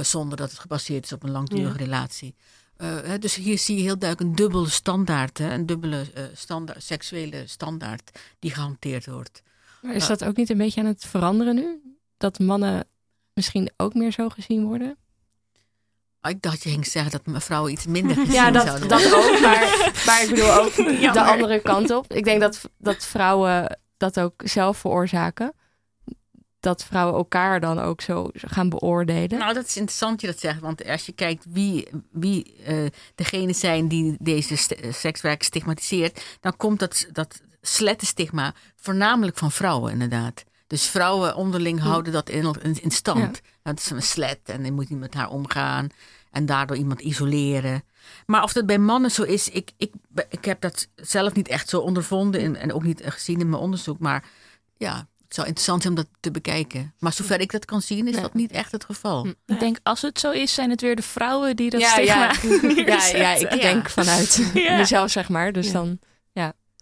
[0.03, 1.85] zonder dat het gebaseerd is op een langdurige Ja.
[1.85, 2.35] relatie.
[3.19, 8.19] Dus hier zie je heel duidelijk een dubbele standaard, hè, een dubbele standaard, seksuele standaard
[8.39, 9.43] die gehanteerd wordt.
[9.81, 11.81] Maar is dat ook niet een beetje aan het veranderen nu?
[12.17, 12.85] Dat mannen
[13.35, 14.97] misschien ook meer zo gezien worden?
[16.21, 19.15] Ah, Ik dacht je ging zeggen dat mevrouw iets minder gezien Ja, dat, zouden dat
[19.15, 19.41] ook.
[19.41, 19.61] Maar,
[20.07, 20.75] maar ik bedoel ook
[21.15, 22.13] de andere kant op.
[22.13, 25.53] Ik denk dat, dat vrouwen dat ook zelf veroorzaken.
[26.61, 29.39] Dat vrouwen elkaar dan ook zo gaan beoordelen.
[29.39, 30.61] Nou, dat is interessant je dat zegt.
[30.61, 36.57] Want als je kijkt wie, wie eh degene zijn die deze st- sekswerk stigmatiseert, dan
[36.57, 40.45] komt dat, dat slettenstigma voornamelijk van vrouwen, inderdaad.
[40.67, 43.41] Dus vrouwen onderling houden dat in, in, stand.
[43.63, 45.89] Dat is een slet en je moet niet met haar omgaan
[46.31, 47.83] en daardoor iemand isoleren.
[48.27, 49.93] Maar of dat bij mannen zo is, ik, ik,
[50.29, 53.63] ik heb dat zelf niet echt zo ondervonden en, en ook niet gezien in mijn
[53.63, 53.99] onderzoek.
[53.99, 54.25] Maar
[54.77, 56.95] ja, het zou interessant zijn om dat te bekijken.
[56.99, 58.21] Maar zover ik dat kan zien, is Ja.
[58.21, 59.23] dat niet echt het geval.
[59.23, 59.33] Hm.
[59.53, 62.33] Ik denk, als het zo is, zijn het weer de vrouwen die dat ja, stigma
[62.77, 63.09] ja.
[63.17, 64.77] ja, ja, ik denk vanuit Ja.
[64.77, 65.53] mezelf, zeg maar.
[65.53, 65.73] Dus Ja.
[65.73, 65.99] dan,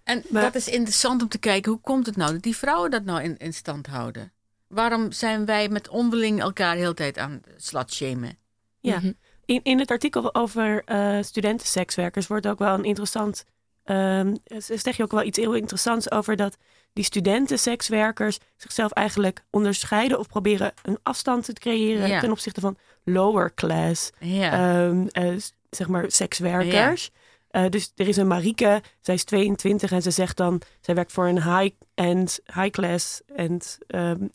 [0.09, 2.91] En Maar- dat is interessant om te kijken, hoe komt het nou dat die vrouwen
[2.91, 4.33] dat nou in, in stand houden?
[4.67, 8.39] Waarom zijn wij met onderling elkaar de hele tijd aan slutshamen?
[8.81, 8.97] Ja.
[8.97, 9.13] Mhm.
[9.45, 13.45] In, in het artikel over eh studentensekswerkers wordt ook wel een interessant.
[13.85, 16.57] ehm, zeg je ook wel iets heel interessants over dat
[16.93, 22.21] die studentensekswerkers zichzelf eigenlijk onderscheiden of proberen een afstand te creëren Ja.
[22.21, 25.35] ten opzichte van lower class Ja, ehm, eh,
[25.71, 27.11] zeg maar sekswerkers.
[27.49, 31.13] Eh, dus er is een Marieke, zij is 22 en ze zegt dan, zij werkt
[31.13, 33.59] voor een high-end, high-class ehm,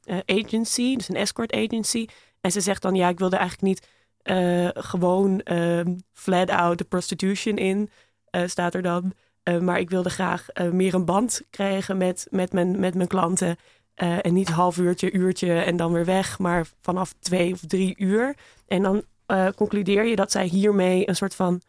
[0.04, 2.08] eh, agency, dus een escort agency.
[2.42, 3.88] En ze zegt dan, ja, ik wilde eigenlijk niet
[4.22, 7.90] eh, gewoon ehm, flat out de prostitution in,
[8.46, 9.14] staat er dan.
[9.62, 13.56] Maar ik wilde graag meer een band krijgen met, met, mijn, met mijn klanten.
[13.96, 18.36] En niet half uurtje, uurtje en dan weer weg, maar vanaf twee of drie uur.
[18.68, 19.04] En dan
[19.56, 21.62] concludeer je dat zij hiermee een soort van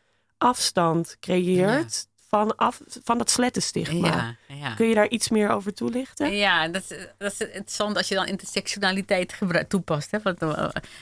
[0.44, 4.06] afstand creëert van, af, van dat slettenstigma.
[4.48, 4.74] Ja, ja.
[4.74, 6.36] Kun je daar iets meer over toelichten?
[6.36, 10.10] Ja, dat, is- dat is interessant als je dan intersectionaliteit toepast.
[10.10, 10.18] Hè?
[10.22, 10.42] Wat,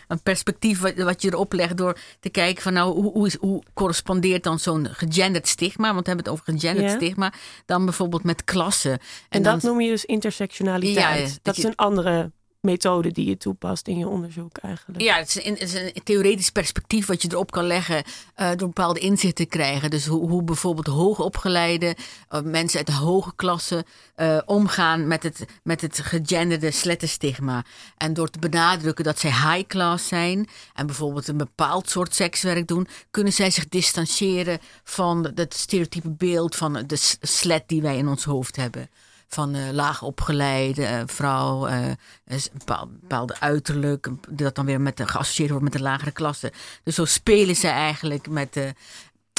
[0.08, 3.36] een perspectief wat, wat je erop legt door te kijken van nou, hoe, hoe, is,
[3.36, 6.96] hoe correspondeert dan zo'n gegenderd stigma, want we hebben het over gegenderd Ja.
[6.96, 7.32] stigma,
[7.66, 8.98] dan bijvoorbeeld met klassen.
[9.28, 11.38] En, dat noem je dus intersectionaliteit.
[11.42, 12.30] Dat is een andere
[12.62, 15.02] methode die je toepast in je onderzoek eigenlijk.
[15.02, 19.44] Ja, het is, een, theoretisch perspectief wat je erop kan leggen eh, door bepaalde inzichten
[19.44, 19.90] te krijgen.
[19.90, 21.96] Dus hoe, hoe bijvoorbeeld hoogopgeleide
[22.30, 23.84] uh, mensen uit de hoge klasse
[24.16, 27.64] uh, omgaan met het, met het gegenderde slettenstigma.
[27.96, 32.66] En door te benadrukken dat zij high class zijn en bijvoorbeeld een bepaald soort sekswerk
[32.66, 38.08] doen, kunnen zij zich distancieren van het stereotype beeld van de slet die wij in
[38.08, 38.90] ons hoofd hebben
[39.34, 41.86] van uh, laag opgeleide uh, vrouw, uh,
[42.24, 46.52] een bepaald, bepaalde uiterlijk, dat dan weer met de, geassocieerd wordt met de lagere klasse.
[46.82, 48.54] Dus zo spelen ze eigenlijk met.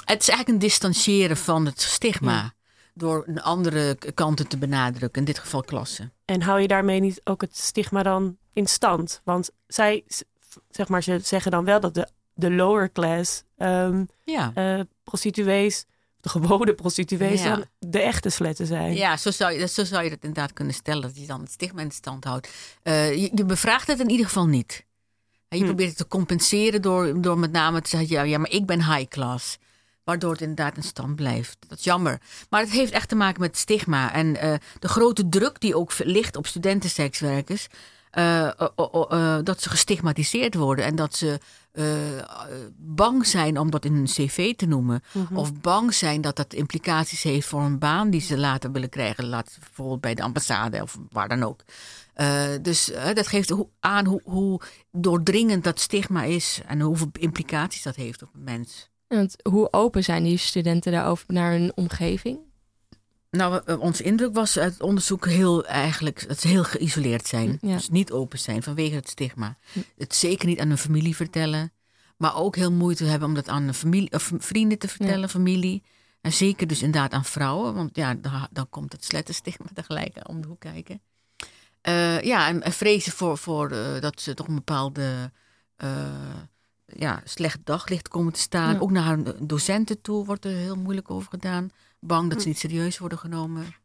[0.06, 2.34] Het is eigenlijk een distancieren van het stigma.
[2.34, 2.54] Ja.
[2.94, 6.12] Door een andere kanten te benadrukken, in dit geval klasse.
[6.26, 9.22] En hou je daarmee niet ook het stigma dan in stand?
[9.24, 10.04] Want zij,
[10.70, 14.54] zeg maar, ze zeggen dan wel dat de, de lower class um, ja.
[15.04, 15.86] prostituees
[16.24, 17.56] de gewone prostituees ja.
[17.56, 18.96] dan de echte sletten zijn.
[18.96, 21.02] Ja, zo zou, je, zo zou je dat inderdaad kunnen stellen.
[21.02, 22.50] Dat je dan het stigma in stand houdt.
[22.84, 24.86] Uh, je, je, bevraagt het in ieder geval niet.
[25.48, 25.66] En je hm.
[25.66, 28.10] probeert het te compenseren door, door met name te zeggen...
[28.10, 29.58] Ja, ja, maar ik ben high class.
[30.04, 31.58] Waardoor het inderdaad in stand blijft.
[31.68, 32.22] Dat is jammer.
[32.50, 34.14] Maar het heeft echt te maken met stigma.
[34.14, 37.68] En uh, de grote druk die ook ligt op studentensekswerkers...
[38.17, 41.39] Uh, uh, dat ze gestigmatiseerd worden en dat ze
[42.78, 45.04] bang zijn om dat in hun cv te noemen.
[45.12, 45.38] Mm -hmm.
[45.38, 49.28] Of bang zijn dat dat implicaties heeft voor een baan die ze later willen krijgen.
[49.28, 51.62] Laat, bijvoorbeeld bij de ambassade of waar dan ook.
[52.15, 57.95] Uh, dus dat geeft aan hoe, hoe, doordringend dat stigma is en hoeveel implicaties dat
[57.95, 58.89] heeft op een mens.
[59.08, 62.39] Want hoe open zijn die studenten daarover naar hun omgeving?
[63.38, 67.58] Nou, ons indruk was uit het onderzoek heel eigenlijk dat ze heel geïsoleerd zijn.
[67.62, 67.76] Ja.
[67.76, 69.58] Dus niet open zijn vanwege het stigma.
[69.72, 69.80] Hm.
[69.98, 71.72] Het zeker niet aan hun familie vertellen.
[72.17, 75.28] Maar ook heel moeite hebben om dat aan familie, of vrienden te vertellen, ja.
[75.28, 75.84] familie.
[76.22, 77.74] En zeker dus inderdaad aan vrouwen.
[77.74, 81.02] Want ja, dan, dan komt het slettenstigma tegelijk om de hoek kijken.
[81.88, 85.32] Uh, ja, en, en, vrezen voor, voor uh, dat ze toch een bepaalde
[85.84, 85.89] uh,
[86.86, 88.74] ja, slecht daglicht komen te staan.
[88.74, 88.80] Ja.
[88.80, 91.69] Ook naar hun docenten toe wordt er heel moeilijk over gedaan.
[92.06, 93.76] Bang dat ze niet serieus worden genomen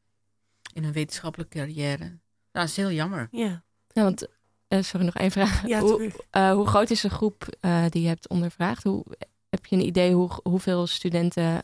[0.73, 1.99] in hun wetenschappelijke carrière.
[1.99, 2.19] Nou,
[2.53, 3.29] dat is heel jammer.
[3.31, 4.27] Ja, ja want,
[4.69, 5.67] uh, sorry, nog één vraag.
[5.67, 8.83] Ja, hoe, uh, hoe, groot is de groep uh, die je hebt ondervraagd?
[8.83, 9.05] Hoe,
[9.49, 11.63] heb je een idee hoe, hoeveel studenten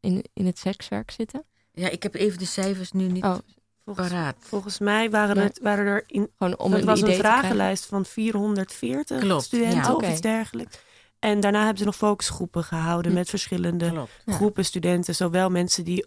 [0.00, 1.44] in, in het sekswerk zitten?
[1.72, 3.38] Ja, ik heb even de cijfers nu niet oh.
[3.84, 4.36] Volgens, paraat.
[4.40, 6.30] volgens mij waren, het, waren er in.
[6.38, 9.88] Gewoon om het een was idee een vragenlijst van 440 Klopt, studenten ja.
[9.88, 10.10] of okay.
[10.10, 10.78] iets dergelijks.
[11.20, 13.16] En daarna hebben ze nog focusgroepen gehouden hm.
[13.16, 14.10] met verschillende Klopt.
[14.26, 15.14] groepen studenten.
[15.14, 16.06] Zowel mensen die,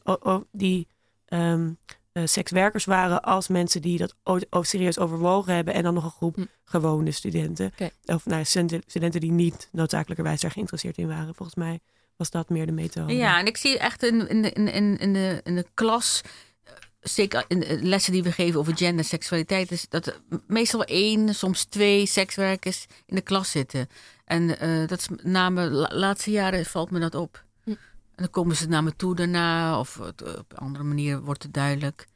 [0.52, 0.88] die
[1.28, 1.78] um,
[2.13, 4.15] uh, sekswerkers waren, als mensen die dat
[4.49, 5.73] ook serieus overwogen hebben.
[5.73, 6.45] En dan nog een groep hm.
[6.65, 7.71] gewone studenten.
[7.73, 7.91] Okay.
[8.06, 8.45] Of nou,
[8.86, 11.36] studenten die niet noodzakelijkerwijs daar geïnteresseerd in waren.
[11.36, 11.80] Volgens mij
[12.15, 13.15] was dat meer de methode.
[13.15, 16.21] Ja, en ik zie echt in, in, de, in, in, de, in de klas
[17.04, 20.84] zeker in de lessen die we geven over gender en seksualiteit, is dat er meestal
[20.84, 23.88] één, soms twee sekswerkers in de klas zitten.
[24.23, 27.43] En uh, dat is met name de laatste jaren valt me dat op.
[27.63, 27.69] Hm.
[27.69, 27.77] En
[28.15, 31.53] dan komen ze naar me toe daarna, of het, op een andere manier wordt het
[31.53, 32.07] duidelijk.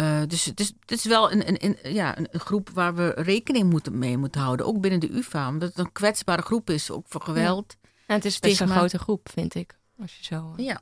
[0.00, 3.08] Uh, dus het is, het is wel een, een, een, ja, een, groep waar we
[3.08, 6.90] rekening moeten, mee moeten houden, ook binnen de UvA, omdat het een kwetsbare groep is,
[6.90, 7.76] ook voor geweld.
[7.80, 7.88] Ja.
[8.06, 9.78] En het is best een grote groep, vind ik.
[9.98, 10.52] Als je zo.
[10.56, 10.80] Ja.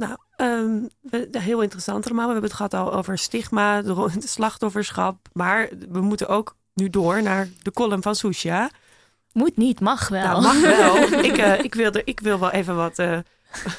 [0.00, 0.88] Nou, um,
[1.30, 2.26] heel interessant allemaal.
[2.26, 5.28] We hebben het gehad al over stigma, de slachtofferschap.
[5.32, 8.70] Maar we moeten ook nu door naar de column van Susha.
[9.32, 10.22] Moet niet, mag wel.
[10.22, 10.96] Nou, mag wel.
[11.30, 13.18] ik, uh, ik, wil er, ik wil wel even wat uh,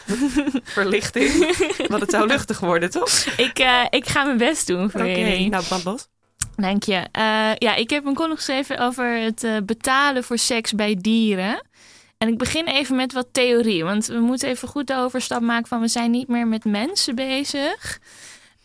[0.64, 1.56] verlichting.
[1.88, 3.10] Want het zou luchtig worden, toch?
[3.38, 5.50] Ik, uh, ik ga mijn best doen voor okay, jullie.
[5.50, 6.08] Nou, brand los.
[6.56, 7.08] Dank je.
[7.58, 11.62] ja, ik heb een column geschreven over het betalen voor seks bij dieren.
[12.22, 15.68] En ik begin even met wat theorie, want we moeten even goed de overstap maken
[15.68, 18.00] van we zijn niet meer met mensen bezig.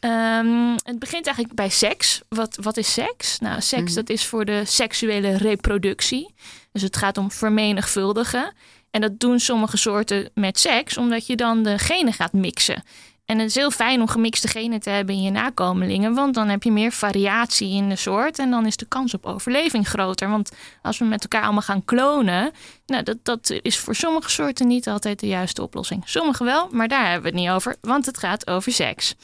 [0.06, 2.20] Um, het begint eigenlijk bij seks.
[2.28, 3.38] Wat, wat is seks?
[3.38, 3.94] Nou, seks mm-hmm.
[3.94, 6.34] dat is voor de seksuele reproductie.
[6.72, 8.52] Dus het gaat om vermenigvuldigen.
[8.90, 12.82] En dat doen sommige soorten met seks, omdat je dan de genen gaat mixen.
[13.24, 16.48] En het is heel fijn om gemixte genen te hebben in je nakomelingen, want dan
[16.48, 20.28] heb je meer variatie in de soort en dan is de kans op overleving groter.
[20.28, 22.50] Want als we met elkaar allemaal gaan klonen,
[22.86, 26.02] nou, dat, dat is voor sommige soorten niet altijd de juiste oplossing.
[26.04, 29.14] Sommige wel, maar daar hebben we het niet over, want het gaat over seks.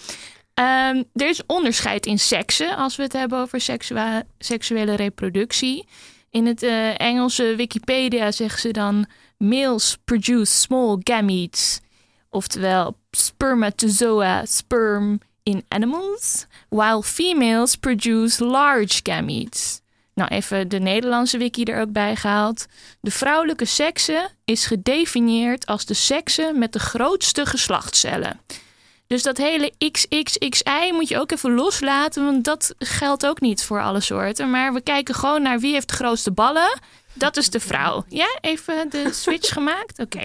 [0.62, 3.60] Ehm, er is onderscheid in seksen als we het hebben over
[4.38, 5.86] seksuele, reproductie.
[6.30, 11.80] In het uh, Engelse Wikipedia zeggen ze dan: males produce small gametes,
[12.30, 19.80] oftewel spermatozoa, sperm in animals, while females produce large gametes.
[20.14, 22.66] Nou, even de Nederlandse wiki er ook bij gehaald.
[23.00, 28.40] De vrouwelijke sekse is gedefinieerd als de sekse met de grootste geslachtscellen.
[29.12, 33.82] Dus dat hele XXXI moet je ook even loslaten, want dat geldt ook niet voor
[33.82, 34.50] alle soorten.
[34.50, 36.80] Maar we kijken gewoon naar wie heeft de grootste ballen.
[37.12, 38.04] Dat is de vrouw.
[38.08, 39.98] Ja, even de switch gemaakt?
[39.98, 40.24] Oké.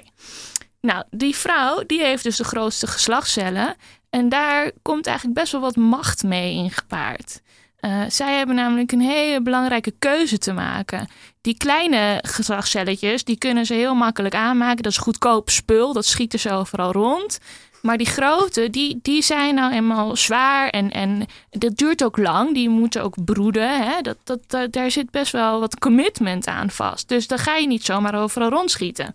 [0.82, 3.76] Nou, die vrouw die heeft dus de grootste geslachtscellen.
[4.10, 7.42] En daar komt eigenlijk best wel wat macht mee in gepaard.
[7.82, 11.08] Uh, zij hebben namelijk een hele belangrijke keuze te maken.
[11.42, 14.84] Die kleine geslachtscelletjes, die kunnen ze heel makkelijk aanmaken.
[14.84, 17.40] Dat is goedkoop spul, dat schieten ze overal rond.
[17.88, 22.54] Maar die grote, die, die zijn nou eenmaal zwaar en, en dat duurt ook lang.
[22.54, 23.84] Die moeten ook broeden.
[23.84, 24.02] Hè?
[24.02, 27.08] Dat, dat, daar zit best wel wat commitment aan vast.
[27.10, 29.14] Dus daar ga je niet zomaar overal rondschieten.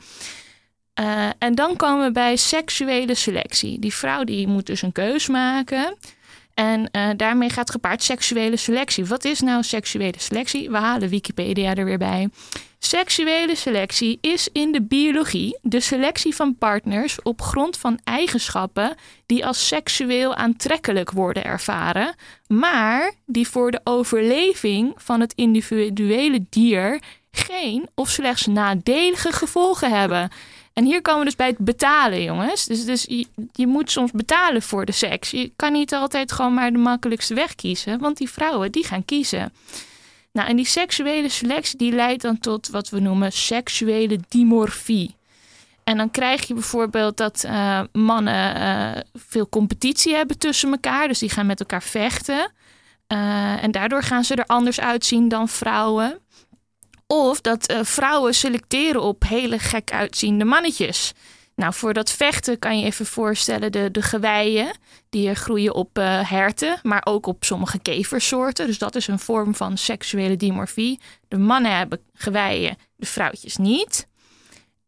[1.00, 3.78] Uh, en dan komen we bij seksuele selectie.
[3.78, 5.96] Die vrouw die moet dus een keus maken.
[6.54, 9.04] En uh, daarmee gaat gepaard seksuele selectie.
[9.04, 10.70] Wat is nou seksuele selectie?
[10.70, 12.28] We halen Wikipedia er weer bij.
[12.84, 18.94] Seksuele selectie is in de biologie de selectie van partners op grond van eigenschappen
[19.26, 22.14] die als seksueel aantrekkelijk worden ervaren,
[22.46, 30.30] maar die voor de overleving van het individuele dier geen of slechts nadelige gevolgen hebben.
[30.72, 32.66] En hier komen we dus bij het betalen, jongens.
[32.66, 35.30] Dus, dus je, je, moet soms betalen voor de seks.
[35.30, 39.04] Je kan niet altijd gewoon maar de makkelijkste weg kiezen, want die vrouwen die gaan
[39.04, 39.52] kiezen.
[40.32, 45.16] Nou, en die seksuele selectie die leidt dan tot wat we noemen seksuele dimorfie.
[45.84, 51.08] En dan krijg je bijvoorbeeld dat uh, mannen uh, veel competitie hebben tussen elkaar.
[51.08, 52.52] Dus die gaan met elkaar vechten.
[53.08, 56.18] Uh, en daardoor gaan ze er anders uitzien dan vrouwen.
[57.06, 61.12] Of dat vrouwen selecteren op hele gek uitziende mannetjes.
[61.54, 64.76] Nou, voor dat vechten kan je even voorstellen de, de geweien.
[65.08, 68.66] Die groeien op uh, herten, maar ook op sommige keversoorten.
[68.66, 71.00] Dus dat is een vorm van seksuele dimorfie.
[71.28, 74.06] De mannen hebben geweien, de vrouwtjes niet.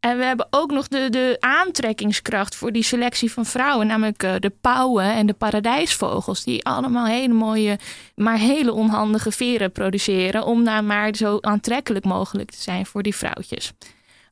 [0.01, 3.87] En we hebben ook nog de, de aantrekkingskracht voor die selectie van vrouwen.
[3.87, 6.45] Namelijk uh, de pauwen en de paradijsvogels.
[6.45, 7.79] Die allemaal hele mooie,
[8.15, 10.45] maar hele onhandige veren produceren.
[10.45, 13.73] Om nou maar zo aantrekkelijk mogelijk te zijn voor die vrouwtjes.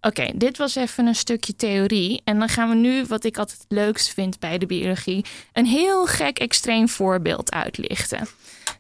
[0.05, 2.21] Oké, dit was even een stukje theorie.
[2.25, 5.67] En dan gaan we nu, wat ik altijd het leukst vind bij de biologie, een
[5.67, 8.29] heel gek extreem voorbeeld uitlichten.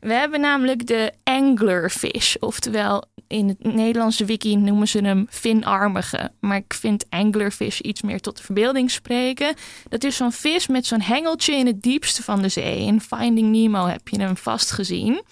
[0.01, 6.31] We hebben namelijk de anglerfish, oftewel in het Nederlandse wiki noemen ze hem vinarmige.
[6.41, 9.55] Maar ik vind anglerfish iets meer tot de verbeelding spreken.
[9.89, 12.79] Dat is zo'n vis met zo'n hengeltje in het diepste van de zee.
[12.79, 15.23] In Finding Nemo heb je hem vast gezien.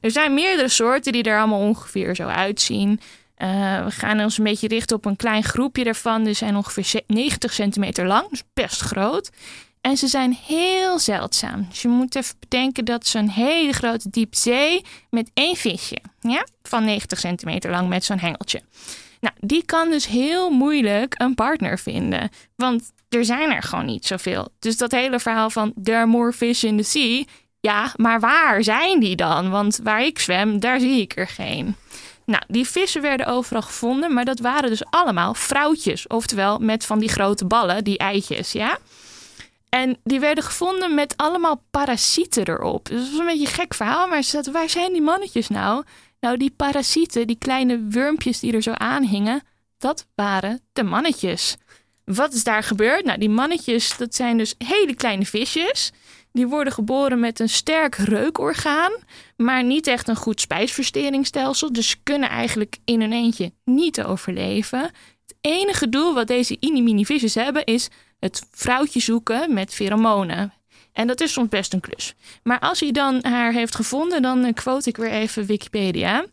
[0.00, 3.00] Er zijn meerdere soorten die er allemaal ongeveer zo uitzien.
[3.38, 6.24] Uh, we gaan ons een beetje richten op een klein groepje daarvan.
[6.24, 9.30] Die zijn ongeveer 90 centimeter lang, dus best groot.
[9.80, 11.66] En ze zijn heel zeldzaam.
[11.68, 16.84] Dus je moet even bedenken dat zo'n hele grote diepzee met één visje, ja, van
[16.84, 18.62] 90 centimeter lang met zo'n hengeltje.
[19.20, 22.30] Nou, die kan dus heel moeilijk een partner vinden.
[22.56, 24.48] Want er zijn er gewoon niet zoveel.
[24.58, 27.24] Dus dat hele verhaal van there are more fish in the sea.
[27.60, 29.50] Ja, maar waar zijn die dan?
[29.50, 31.76] Want waar ik zwem, daar zie ik er geen.
[32.26, 36.06] Nou, die vissen werden overal gevonden, maar dat waren dus allemaal vrouwtjes.
[36.06, 38.78] Oftewel met van die grote ballen, die eitjes, ja.
[39.68, 42.88] En die werden gevonden met allemaal parasieten erop.
[42.88, 45.84] Dus dat was een beetje een gek verhaal, maar ze waar zijn die mannetjes nou?
[46.20, 49.42] Nou, die parasieten, die kleine wurmpjes die er zo aan hingen,
[49.78, 51.56] dat waren de mannetjes.
[52.04, 53.04] Wat is daar gebeurd?
[53.04, 55.92] Nou, die mannetjes, dat zijn dus hele kleine visjes.
[56.36, 58.92] Die worden geboren met een sterk reukorgaan,
[59.36, 61.72] maar niet echt een goed spijsverteringsstelsel.
[61.72, 64.80] Dus kunnen eigenlijk in hun eentje niet overleven.
[64.80, 70.52] Het enige doel wat deze mini visjes hebben is het vrouwtje zoeken met pheromonen.
[70.92, 72.14] En dat is soms best een klus.
[72.42, 76.24] Maar als hij dan haar heeft gevonden, dan quote ik weer even Wikipedia.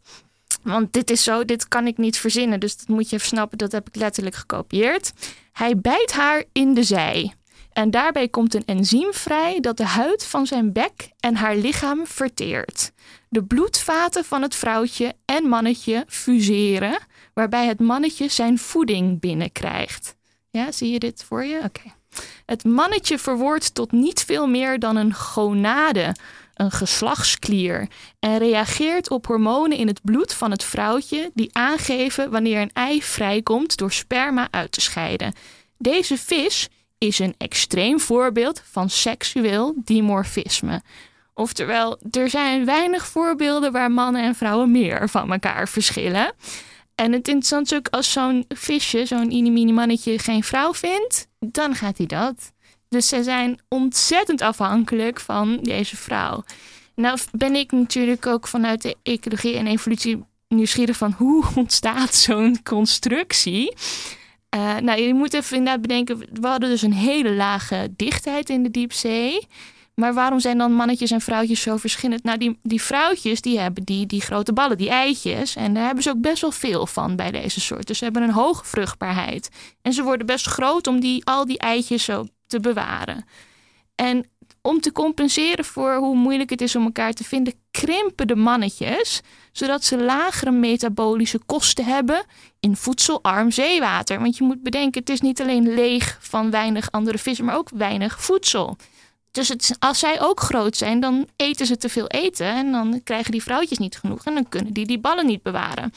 [0.63, 2.59] Want dit is zo, dit kan ik niet verzinnen.
[2.59, 5.13] Dus dat moet je even snappen, dat heb ik letterlijk gekopieerd.
[5.51, 7.33] Hij bijt haar in de zij.
[7.73, 12.07] En daarbij komt een enzym vrij dat de huid van zijn bek en haar lichaam
[12.07, 12.91] verteert.
[13.29, 16.97] De bloedvaten van het vrouwtje en mannetje fuseren,
[17.33, 20.15] waarbij het mannetje zijn voeding binnenkrijgt.
[20.49, 21.59] Ja, zie je dit voor je?
[21.63, 21.93] Oké.
[22.45, 26.15] Het mannetje verwoordt tot niet veel meer dan een gonade,
[26.53, 27.87] een geslachtsklier,
[28.19, 33.03] en reageert op hormonen in het bloed van het vrouwtje die aangeven wanneer een ei
[33.03, 35.33] vrijkomt door sperma uit te scheiden.
[35.77, 36.69] Deze vis
[37.07, 40.81] is een extreem voorbeeld van seksueel dimorfisme.
[41.33, 46.33] Oftewel, er zijn weinig voorbeelden waar mannen en vrouwen meer van elkaar verschillen.
[46.95, 51.75] En het interessant is ook als zo'n visje, zo'n inimini mannetje, geen vrouw vindt, dan
[51.75, 52.51] gaat hij dat.
[52.89, 56.43] Dus ze zijn ontzettend afhankelijk van deze vrouw.
[56.95, 62.63] Nou ben ik natuurlijk ook vanuit de ecologie en evolutie nieuwsgierig van hoe ontstaat zo'n
[62.63, 63.73] constructie.
[64.55, 68.63] Uh, nou, je moet even inderdaad bedenken, we hadden dus een hele lage dichtheid in
[68.63, 69.47] de diepzee.
[69.95, 72.23] Maar waarom zijn dan mannetjes en vrouwtjes zo verschillend?
[72.23, 75.55] Nou, die, die vrouwtjes die hebben die, die grote ballen, die eitjes.
[75.55, 77.87] En daar hebben ze ook best wel veel van bij deze soort.
[77.87, 79.49] Dus ze hebben een hoge vruchtbaarheid.
[79.81, 83.25] En ze worden best groot om die, al die eitjes zo te bewaren.
[83.95, 84.29] En
[84.65, 89.21] om te compenseren voor hoe moeilijk het is om elkaar te vinden, krimpen de mannetjes,
[89.51, 92.25] zodat ze lagere metabolische kosten hebben
[92.59, 94.19] in voedselarm zeewater.
[94.19, 97.69] Want je moet bedenken, het is niet alleen leeg van weinig andere vissen, maar ook
[97.73, 98.77] weinig voedsel.
[99.31, 103.31] Dus als zij ook groot zijn, dan eten ze te veel eten en dan krijgen
[103.31, 105.91] die vrouwtjes niet genoeg en dan kunnen die die ballen niet bewaren.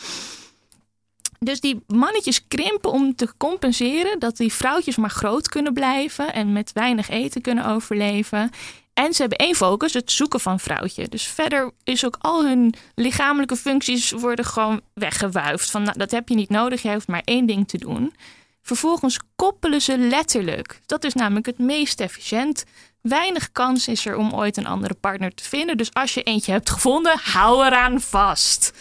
[1.47, 6.53] Dus die mannetjes krimpen om te compenseren dat die vrouwtjes maar groot kunnen blijven en
[6.53, 8.51] met weinig eten kunnen overleven.
[8.95, 11.09] En ze hebben één focus, het zoeken van vrouwtje.
[11.09, 15.71] Dus verder is ook al hun lichamelijke functies worden gewoon weggewuifd.
[15.71, 18.15] Van nou, dat heb je niet nodig, je hoeft maar één ding te doen.
[18.63, 20.81] Vervolgens koppelen ze letterlijk.
[20.87, 22.65] Dat is namelijk het meest efficiënt.
[23.01, 25.77] Weinig kans is er om ooit een andere partner te vinden.
[25.77, 28.73] Dus als je eentje hebt gevonden, hou eraan vast.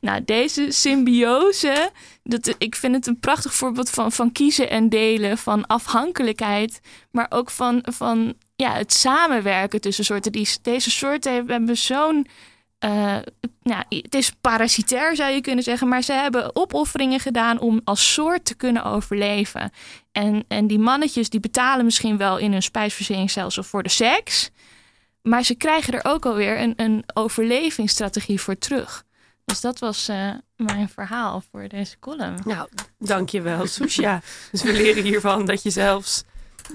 [0.00, 1.90] Nou, deze symbiose,
[2.22, 7.26] dat, ik vind het een prachtig voorbeeld van, van kiezen en delen, van afhankelijkheid, maar
[7.28, 10.32] ook van, van ja, het samenwerken tussen soorten.
[10.32, 12.26] Die, deze soorten hebben zo'n.
[12.84, 13.16] Uh,
[13.62, 18.12] nou, het is parasitair zou je kunnen zeggen, maar ze hebben opofferingen gedaan om als
[18.12, 19.72] soort te kunnen overleven.
[20.12, 24.50] En, en die mannetjes die betalen misschien wel in hun spijsverteringsstelsel voor de seks,
[25.22, 29.04] maar ze krijgen er ook alweer een, een overlevingsstrategie voor terug.
[29.44, 32.38] Dus dat was uh, mijn verhaal voor deze column.
[32.44, 34.20] Nou, dankjewel, Susha.
[34.50, 36.24] dus we leren hiervan dat je zelfs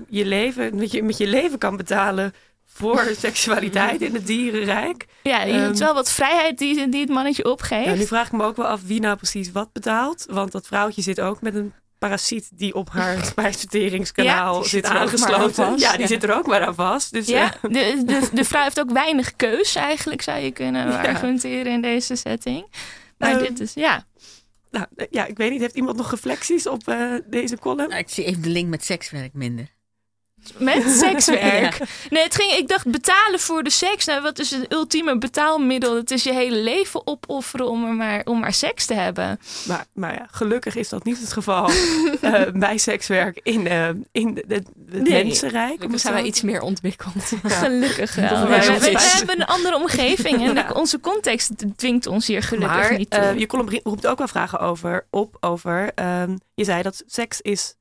[0.08, 2.34] je leven, met je, met je leven kan betalen
[2.66, 5.06] voor seksualiteit in het dierenrijk.
[5.24, 7.86] Ja, je hebt wel wat vrijheid die, die het mannetje opgeeft.
[7.86, 10.26] Nou, nu vraag ik me ook wel af wie nou precies wat betaalt.
[10.30, 15.78] Want dat vrouwtje zit ook met een parasiet die op haar spijsverteringskanaal zit aangesloten.
[15.78, 17.12] Ja, die zit er ook maar aan vast.
[17.12, 21.72] Dus, ja, de, de, de vrouw heeft ook weinig keus eigenlijk, zou je kunnen argumenteren
[21.72, 22.66] in deze setting.
[23.18, 24.05] Maar Ehm, dit is, ja.
[24.72, 27.89] Nou, ja, ik weet niet, heeft iemand nog reflecties op eh, deze column?
[27.89, 29.75] Nou, ik zie even de link met sekswerk minder.
[30.58, 31.78] Met sekswerk.
[32.10, 34.06] Nee, het ging, ik dacht betalen voor de seks.
[34.06, 35.96] Nou, wat is het ultieme betaalmiddel?
[35.96, 39.39] Het is je hele leven opofferen om, er maar, om maar seks te hebben.
[39.68, 41.70] Maar, maar ja, gelukkig is dat niet het geval
[42.22, 45.84] uh, bij sekswerk in, uh, in het, nee, mensenrijk.
[45.88, 47.14] We zijn wel iets meer ontwikkeld.
[47.43, 47.50] Ja.
[47.50, 48.48] Gelukkig wel.
[48.48, 52.98] We, we, we, hebben een andere omgeving en onze context dwingt ons hier gelukkig maar,
[52.98, 53.22] niet toe.
[53.22, 55.91] Uh, je column roept ook wel vragen over, op over...
[55.96, 57.76] Um, je zei dat seks is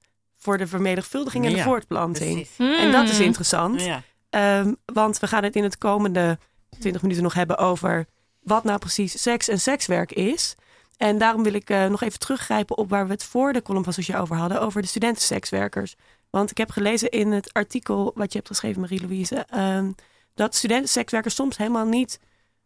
[0.44, 2.48] voor de vermenigvuldiging en de voortplanting.
[2.56, 2.72] Hmm.
[2.72, 3.82] En dat is interessant.
[3.82, 4.02] Ja.
[4.30, 6.38] Ehm, want we gaan het in het komende
[6.78, 8.06] 20 minuten nog hebben over
[8.40, 10.54] wat nou precies seks en sekswerk is.
[10.96, 13.84] En daarom wil ik uh, nog even teruggrijpen op waar we het voor de column
[13.84, 15.94] van Socia over hadden, over de studentensekswerkers.
[16.30, 19.94] Want ik heb gelezen in het artikel wat je hebt geschreven, Marie-Louise, um,
[20.34, 22.20] dat studentensekswerkers soms helemaal niet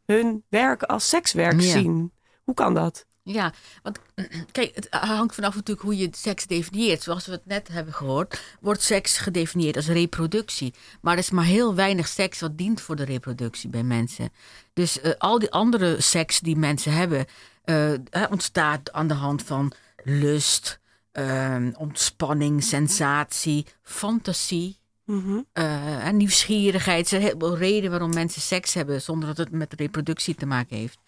[0.07, 1.70] hun werk als sekswerk Ja.
[1.70, 2.12] zien.
[2.45, 3.07] Hoe kan dat?
[3.33, 3.53] Ja,
[3.83, 3.99] want
[4.53, 7.03] kijk, het hangt vanaf natuurlijk hoe je seks definieert.
[7.03, 10.74] Zoals we het net hebben gehoord, wordt seks gedefinieerd als reproductie.
[11.01, 14.31] Maar er is maar heel weinig seks wat dient voor de reproductie bij mensen.
[14.72, 17.26] Dus eh, al die andere seks die mensen hebben,
[17.64, 17.93] eh,
[18.31, 19.72] ontstaat aan de hand van
[20.05, 20.81] lust,
[21.12, 24.79] eh, ontspanning, sensatie, fantasie.
[25.05, 25.41] Mhm.
[25.53, 27.01] eh, en nieuwsgierigheid.
[27.01, 30.47] Er zijn heel veel redenen waarom mensen seks hebben zonder dat het met reproductie te
[30.47, 30.99] maken heeft.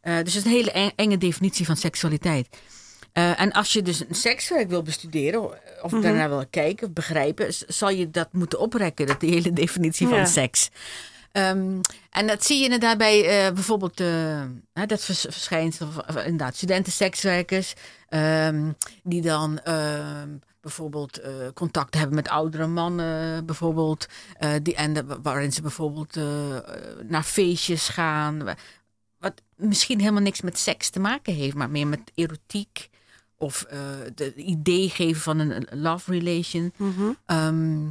[0.00, 2.48] Eh, dus het is een hele eng- enge definitie van seksualiteit.
[3.12, 5.42] Eh, en als je dus een sekswerk wil bestuderen,
[5.82, 6.00] of Mhm.
[6.00, 10.26] daarnaar wil kijken of begrijpen, zal je dat moeten oprekken, dat die hele definitie van
[10.26, 10.68] seks.
[11.32, 11.80] Ehm,
[12.10, 14.42] en dat zie je inderdaad bij eh, bijvoorbeeld eh,
[14.86, 17.74] dat vers- verschijnsel van inderdaad studentensekswerkers,
[18.08, 18.70] ehm,
[19.02, 20.28] die dan ehm,
[20.60, 24.06] bijvoorbeeld eh, contact hebben met oudere mannen, bijvoorbeeld,
[24.38, 26.24] eh, die, en de- waarin ze bijvoorbeeld eh,
[27.08, 28.42] naar feestjes gaan,
[29.20, 32.88] wat misschien helemaal niks met seks te maken heeft, maar meer met erotiek
[33.36, 33.78] of eh
[34.14, 36.72] de idee geven van een love relation.
[36.76, 37.10] Mhm.
[37.26, 37.86] Ehm,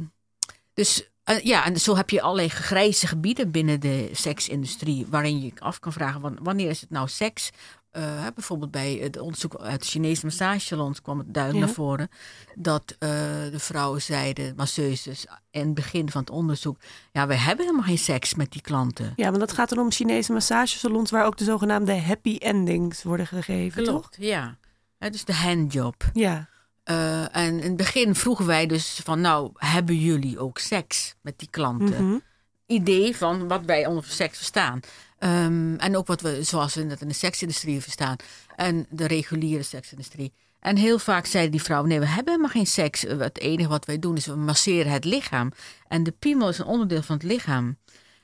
[0.74, 5.44] dus eh, ja, en zo heb je allerlei grijze gebieden binnen de seksindustrie, waarin je
[5.44, 7.50] je af kan vragen: wan- wanneer is het nou seks
[7.90, 11.66] eh, bijvoorbeeld bij het onderzoek uit de Chinese massagesalons kwam het duidelijk Ja.
[11.66, 12.08] naar voren
[12.54, 13.08] dat eh,
[13.50, 16.78] de vrouwen zeiden, masseuses, in het begin van het onderzoek,
[17.12, 19.12] ja, we hebben helemaal geen seks met die klanten.
[19.16, 23.26] Ja, want dat gaat dan om Chinese massagesalons waar ook de zogenaamde happy endings worden
[23.26, 24.00] gegeven, toch?
[24.00, 24.56] Klopt, ja.
[24.98, 26.10] Hè, dus de handjob.
[26.12, 26.48] Ja.
[26.82, 31.38] Eh, en in het begin vroegen wij dus van, nou, hebben jullie ook seks met
[31.38, 32.06] die klanten?
[32.06, 32.18] Mhm.
[32.66, 34.80] Idee van wat wij onder seks verstaan.
[35.20, 38.16] Ehm, en ook wat we, zoals we dat in de seksindustrie verstaan.
[38.56, 40.32] En de reguliere seksindustrie.
[40.60, 43.04] En heel vaak zeiden die vrouwen, nee, we hebben helemaal geen seks.
[43.04, 45.52] Eh, Het enige wat wij doen is we masseren het lichaam.
[45.88, 47.78] En de piemel is een onderdeel van het lichaam.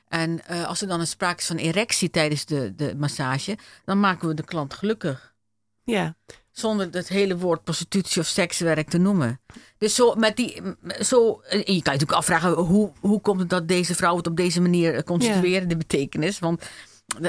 [0.09, 4.01] En eh, als er dan een sprake is van erectie tijdens de, de massage, dan
[4.01, 5.35] maken we de klant gelukkig.
[5.85, 6.17] Ja.
[6.59, 9.41] Zonder het hele woord prostitutie of sekswerk te noemen.
[9.79, 10.63] Dus zo met die.
[11.01, 14.27] Zo, en je kan je natuurlijk afvragen hoe, hoe komt het dat deze vrouw het
[14.27, 16.39] op deze manier eh, construeren, de betekenis.
[16.39, 16.63] Want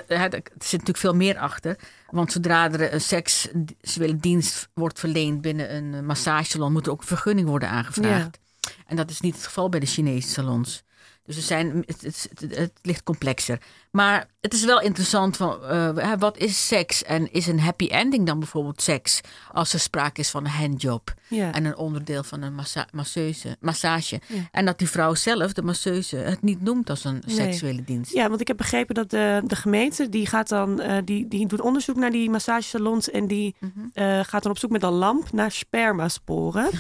[0.07, 1.79] eh, er zit natuurlijk veel meer achter.
[2.09, 7.01] Want zodra er een seksuele dienst wordt verleend binnen een eh, massagesalon, moet er ook
[7.01, 8.39] een vergunning worden aangevraagd.
[8.85, 10.83] En dat is niet het geval bij de Chinese salons.
[11.25, 13.61] Dus er zijn, het, het, het, het ligt complexer.
[13.91, 18.25] Maar het is wel interessant van eh, wat is seks en is een happy ending
[18.25, 19.21] dan bijvoorbeeld seks
[19.51, 21.51] als er sprake is van een handjob Ja.
[21.53, 24.21] en een onderdeel van een massa masseuse, massage.
[24.27, 24.41] Ja.
[24.51, 27.35] En dat die vrouw zelf, de masseuse, het niet noemt als een Nee.
[27.35, 28.13] seksuele dienst.
[28.13, 31.47] Ja, want ik heb begrepen dat de, de gemeente die gaat dan eh, die, die
[31.47, 33.69] doet onderzoek naar die massagesalons en die Mhm.
[33.93, 36.69] eh, gaat dan op zoek met een lamp naar spermasporen.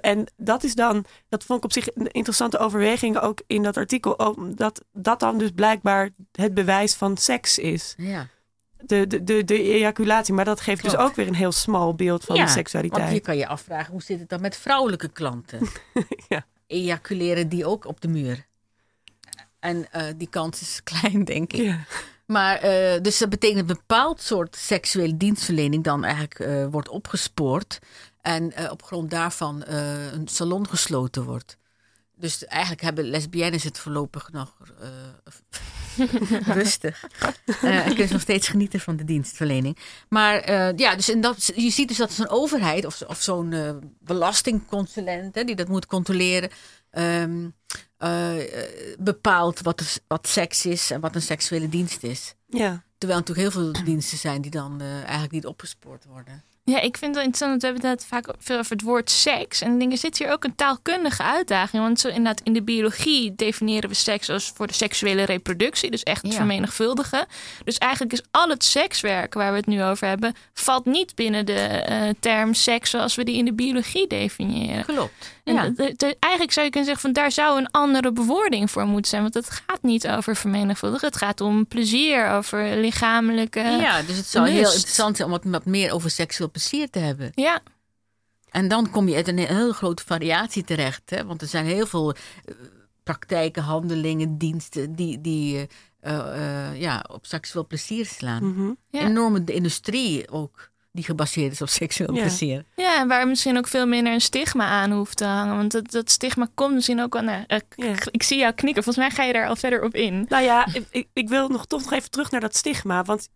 [0.00, 3.76] En dat is dan, dat vond ik op zich een interessante overweging ook in dat
[3.76, 7.94] artikel, dat dat dan dus blijkbaar het bewijs van seks is.
[7.96, 8.28] Ja.
[8.76, 12.24] De, de, de, de ejaculatie, maar dat geeft dus ook weer een heel smal beeld
[12.24, 13.02] van Ja, seksualiteit.
[13.02, 15.68] Want je kan je afvragen, hoe zit het dan met vrouwelijke klanten?
[16.28, 16.46] Ja.
[16.66, 18.46] Ejaculeren die ook op de muur?
[19.64, 21.60] En eh, die kans is klein, denk ik.
[21.60, 21.84] Ja.
[22.26, 27.78] Maar eh, dus dat betekent een bepaald soort seksuele dienstverlening dan eigenlijk eh, wordt opgespoord.
[28.20, 31.56] En op grond daarvan een salon gesloten wordt.
[32.16, 34.88] Dus eigenlijk hebben lesbiennes het voorlopig nog eh,
[36.54, 37.04] rustig.
[37.62, 39.78] Eh, en kunnen ze nog steeds genieten van de dienstverlening.
[40.08, 43.52] Maar eh, ja, dus in dat, je ziet dus dat zo'n overheid of, of zo'n
[43.52, 46.50] eh, belastingconsulent hè, die dat moet controleren.
[46.90, 47.48] ehm,
[47.96, 52.34] eh, eh, bepaalt wat, er- wat seks is en wat een seksuele dienst is.
[52.48, 52.82] ja.
[52.98, 56.42] Terwijl er natuurlijk heel veel diensten zijn die dan eh, eigenlijk niet opgespoord worden.
[56.66, 59.10] Ja, ik vind het wel interessant, want we hebben het vaak veel over het woord
[59.10, 59.60] seks.
[59.60, 61.82] En ik denk, er zit hier ook een taalkundige uitdaging.
[61.82, 65.90] Want zo inderdaad, in de biologie definiëren we seks als voor de seksuele reproductie.
[65.90, 66.36] Dus echt het Ja.
[66.36, 67.26] vermenigvuldigen.
[67.64, 70.34] Dus eigenlijk is al het sekswerk waar we het nu over hebben...
[70.54, 74.84] valt niet binnen de eh, term seks zoals we die in de biologie definiëren.
[74.84, 75.33] Klopt.
[75.44, 75.72] Ja.
[76.18, 79.22] eigenlijk zou je kunnen zeggen van daar zou een andere bewoording voor moeten zijn.
[79.22, 81.06] Want het gaat niet over vermenigvuldigen.
[81.06, 83.60] Het gaat om plezier, over lichamelijke...
[83.60, 86.98] ja, dus het zou heel interessant zijn om wat, wat meer over seksueel plezier te
[86.98, 87.32] hebben.
[87.34, 87.62] ja.
[88.54, 91.10] En dan kom je uit een hele grote variatie terecht.
[91.10, 91.24] Hè?
[91.24, 92.54] Want er zijn heel veel eh,
[93.02, 95.68] praktijken, handelingen, diensten die, die
[96.00, 98.76] eh, eh, ja, op seksueel plezier slaan.
[98.90, 99.00] Ja.
[99.00, 102.20] Enorme de industrie ook, die gebaseerd is op seksueel Ja.
[102.20, 102.64] plezier.
[102.76, 105.56] Ja, en waar misschien ook veel minder een stigma aan hoeft te hangen.
[105.56, 107.22] Want dat, dat stigma komt misschien ook wel...
[107.22, 107.94] Nou, eh, Ja.
[108.10, 108.82] Ik zie jou knikken.
[108.82, 110.26] Volgens mij ga je daar al verder op in.
[110.28, 113.02] Nou ja, ik- ik, wil nog toch nog even terug naar dat stigma.
[113.04, 113.28] Want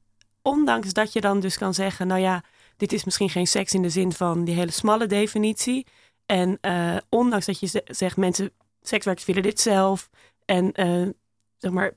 [0.42, 2.42] ondanks dat je dan dus kan zeggen, nou ja,
[2.76, 5.86] dit is misschien geen seks in de zin van die hele smalle definitie.
[6.26, 8.50] En eh, ondanks dat je ze- zegt, mensen,
[8.82, 10.09] sekswerkers willen dit zelf.
[10.44, 11.06] En eh,
[11.56, 11.92] zeg maar,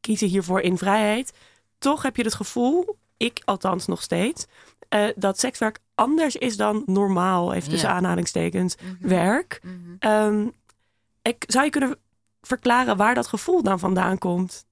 [0.00, 1.32] kiezen hiervoor in vrijheid.
[1.78, 4.46] Toch heb je het gevoel, ik althans nog steeds,
[4.88, 7.94] eh, dat sekswerk anders is dan normaal, even tussen Ja.
[7.94, 9.08] aanhalingstekens, Mhm.
[9.08, 9.60] werk.
[9.62, 9.74] Mhm.
[9.98, 10.46] Ehm,
[11.22, 11.96] ik, zou je kunnen
[12.42, 14.64] verklaren waar dat gevoel dan vandaan komt?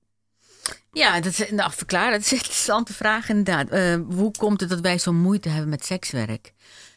[0.92, 3.68] Ja, dat is, nou, verklaren, dat is een interessante vraag inderdaad.
[3.68, 6.52] Eh, hoe komt het dat wij zo moeite hebben met sekswerk?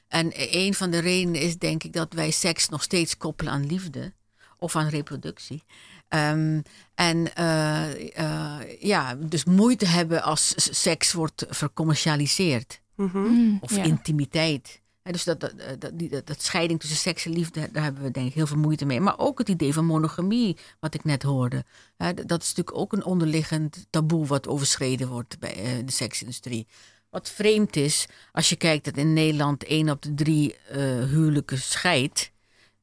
[0.07, 3.65] En een van de redenen is denk ik dat wij seks nog steeds koppelen aan
[3.65, 4.13] liefde
[4.57, 5.63] of aan reproductie.
[6.07, 6.61] Ehm,
[6.95, 12.81] en eh, eh, ja, dus moeite hebben als seks wordt vercommercialiseerd.
[12.95, 13.55] Mhm.
[13.59, 13.83] Of ja.
[13.83, 14.81] intimiteit.
[15.03, 18.03] Hè, dus dat, dat, dat, die- dat, dat scheiding tussen seks en liefde, daar hebben
[18.03, 19.01] we denk ik heel veel moeite mee.
[19.01, 21.63] Maar ook het idee van monogamie, wat ik net hoorde.
[21.97, 26.67] Hè, dat is natuurlijk ook een onderliggend taboe wat overschreden wordt bij eh, de seksindustrie.
[27.09, 31.57] Wat vreemd is, als je kijkt dat in Nederland één op de drie eh, huwelijken
[31.57, 32.31] scheidt.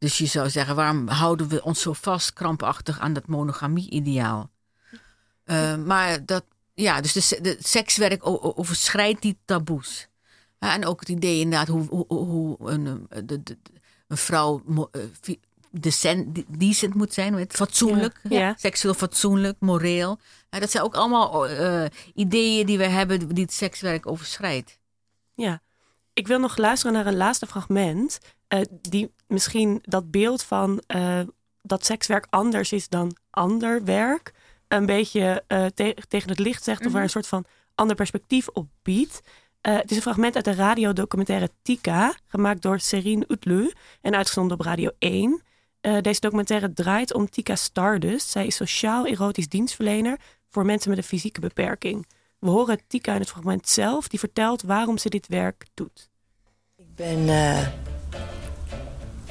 [0.05, 4.51] Dus je zou zeggen, waarom houden we ons zo vast krampachtig aan dat monogamie-ideaal?
[5.45, 6.45] Eh, maar dat,
[6.75, 8.21] ja, dus de, se- de sekswerk
[8.59, 10.09] overschrijdt die taboes.
[10.59, 13.59] En ook het idee inderdaad hoe, hoe, hoe een, eh, de, de,
[14.09, 15.01] een vrouw eh,
[15.71, 18.55] decent, decent moet zijn, met fatsoenlijk, Ja, ja.
[18.59, 20.19] seksueel fatsoenlijk, moreel.
[20.51, 21.47] Dat zijn ook allemaal
[22.15, 24.79] ideeën die we hebben die het sekswerk overschrijdt.
[25.35, 25.63] Ja,
[26.13, 28.19] ik wil nog luisteren naar een laatste fragment.
[28.81, 31.21] die misschien dat beeld van eh,
[31.63, 34.33] dat sekswerk anders is dan ander werk.
[34.69, 36.87] een beetje eh, te- tegen het licht zegt.
[36.87, 37.45] of waar een soort van
[37.75, 39.21] ander perspectief op biedt.
[39.61, 42.15] Eh, het is een fragment uit de radiodocumentaire Tika.
[42.27, 43.73] gemaakt door Serine Utlu.
[44.01, 45.43] en uitgezonden op Radio 1.
[45.81, 48.29] Eh, deze documentaire draait om Tika Stardust.
[48.29, 50.19] Zij is sociaal-erotisch dienstverlener
[50.51, 52.07] voor mensen met een fysieke beperking.
[52.39, 56.09] We horen Tika in het fragment zelf, die vertelt waarom ze dit werk doet.
[56.77, 57.67] Ik ben eh,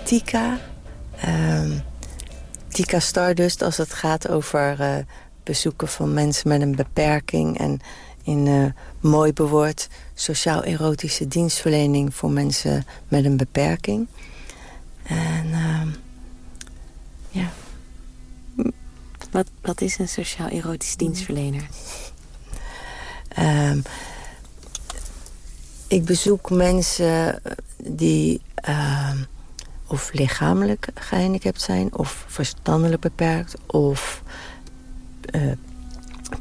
[0.03, 0.59] Tika.
[1.15, 1.71] Ehm,
[2.67, 4.95] Tika Stardust als het gaat over eh,
[5.43, 7.57] bezoeken van mensen met een beperking.
[7.59, 7.79] En
[8.23, 8.65] in eh,
[9.11, 14.07] mooi bewoord sociaal-erotische dienstverlening voor mensen met een beperking.
[15.03, 15.87] En ehm,
[17.29, 17.51] ja,
[19.31, 21.67] Wat, wat is een sociaal-erotisch dienstverlener?
[23.27, 23.79] Ehm,
[25.87, 27.41] ik bezoek mensen
[27.77, 28.41] die
[29.87, 34.23] of lichamelijk gehandicapt zijn, of verstandelijk beperkt, of
[35.31, 35.51] eh,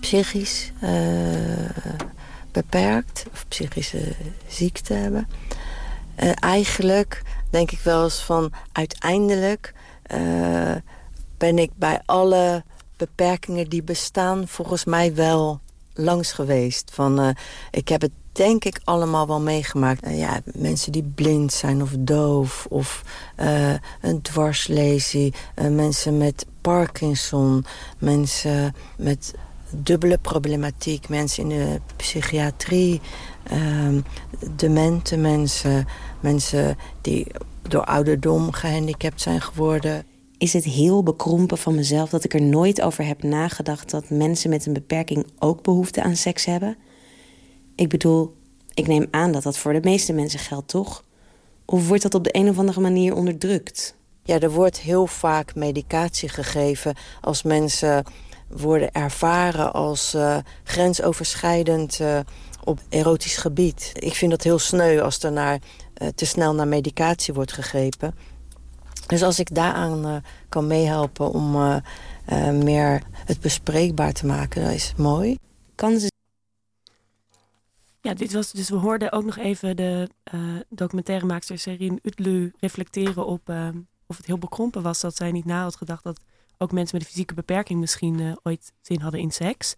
[0.00, 0.90] psychisch eh,
[2.52, 4.14] beperkt, of psychische
[4.46, 5.28] ziekte hebben.
[6.14, 9.74] Eh, eigenlijk denk ik wel eens van uiteindelijk
[11.36, 12.64] ben ik bij alle
[12.96, 15.60] beperkingen die bestaan volgens mij wel
[15.94, 16.90] langs geweest.
[16.94, 17.36] Van,
[17.70, 20.02] ik heb het denk ik allemaal wel meegemaakt.
[20.02, 23.02] Eh, ja, mensen die blind zijn of doof of
[23.36, 25.34] eh, een dwarslesie.
[25.54, 27.64] eh, mensen met Parkinson.
[27.98, 29.34] Mensen met
[29.70, 31.08] dubbele problematiek.
[31.08, 33.00] Mensen in de psychiatrie.
[33.42, 34.00] ehm,
[34.56, 35.86] demente mensen.
[36.20, 37.26] Mensen die
[37.62, 40.04] door ouderdom gehandicapt zijn geworden.
[40.38, 44.50] Is het heel bekrompen van mezelf dat ik er nooit over heb nagedacht dat mensen
[44.50, 46.76] met een beperking ook behoefte aan seks hebben?
[47.82, 48.36] Ik bedoel,
[48.74, 51.04] ik neem aan dat dat voor de meeste mensen geldt, toch?
[51.64, 53.94] Of wordt dat op de een of andere manier onderdrukt?
[54.22, 58.04] Ja, er wordt heel vaak medicatie gegeven als mensen
[58.48, 62.18] worden ervaren als eh, grensoverschrijdend eh,
[62.64, 63.92] op erotisch gebied.
[63.94, 65.58] Ik vind dat heel sneu als er naar,
[65.94, 68.14] eh, te snel naar medicatie wordt gegrepen.
[69.06, 71.82] Dus als ik daaraan kan meehelpen om
[72.64, 75.36] meer het bespreekbaar te maken, dat is mooi.
[75.74, 76.10] Kan ze
[78.02, 83.26] Ja, dit was dus we hoorden ook nog even de eh documentairemaakster Serine Utlu reflecteren
[83.26, 83.68] op eh,
[84.06, 86.20] of het heel bekrompen was dat zij niet na had gedacht dat
[86.58, 89.74] ook mensen met een fysieke beperking misschien eh, ooit zin hadden in seks.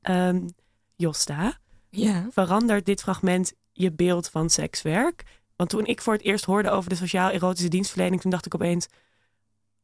[0.00, 0.48] Ehm,
[0.96, 1.58] Josta,
[1.90, 2.26] Ja.
[2.30, 5.24] verandert dit fragment je beeld van sekswerk?
[5.56, 8.86] Want toen ik voor het eerst hoorde over de sociaal-erotische dienstverlening, toen dacht ik opeens: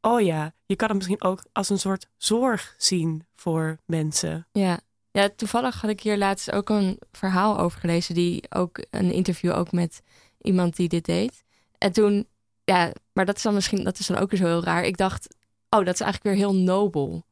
[0.00, 4.46] oh ja, je kan het misschien ook als een soort zorg zien voor mensen.
[4.52, 4.80] Ja.
[5.20, 8.14] Ja, toevallig had ik hier laatst ook een verhaal over gelezen.
[8.14, 10.02] Die ook een interview ook met
[10.40, 11.44] iemand die dit deed.
[11.78, 12.26] En toen,
[12.64, 14.84] ja, maar dat is dan misschien, dat is dan ook weer zo heel raar.
[14.84, 15.36] Ik dacht,
[15.70, 17.24] oh, dat is eigenlijk weer heel nobel,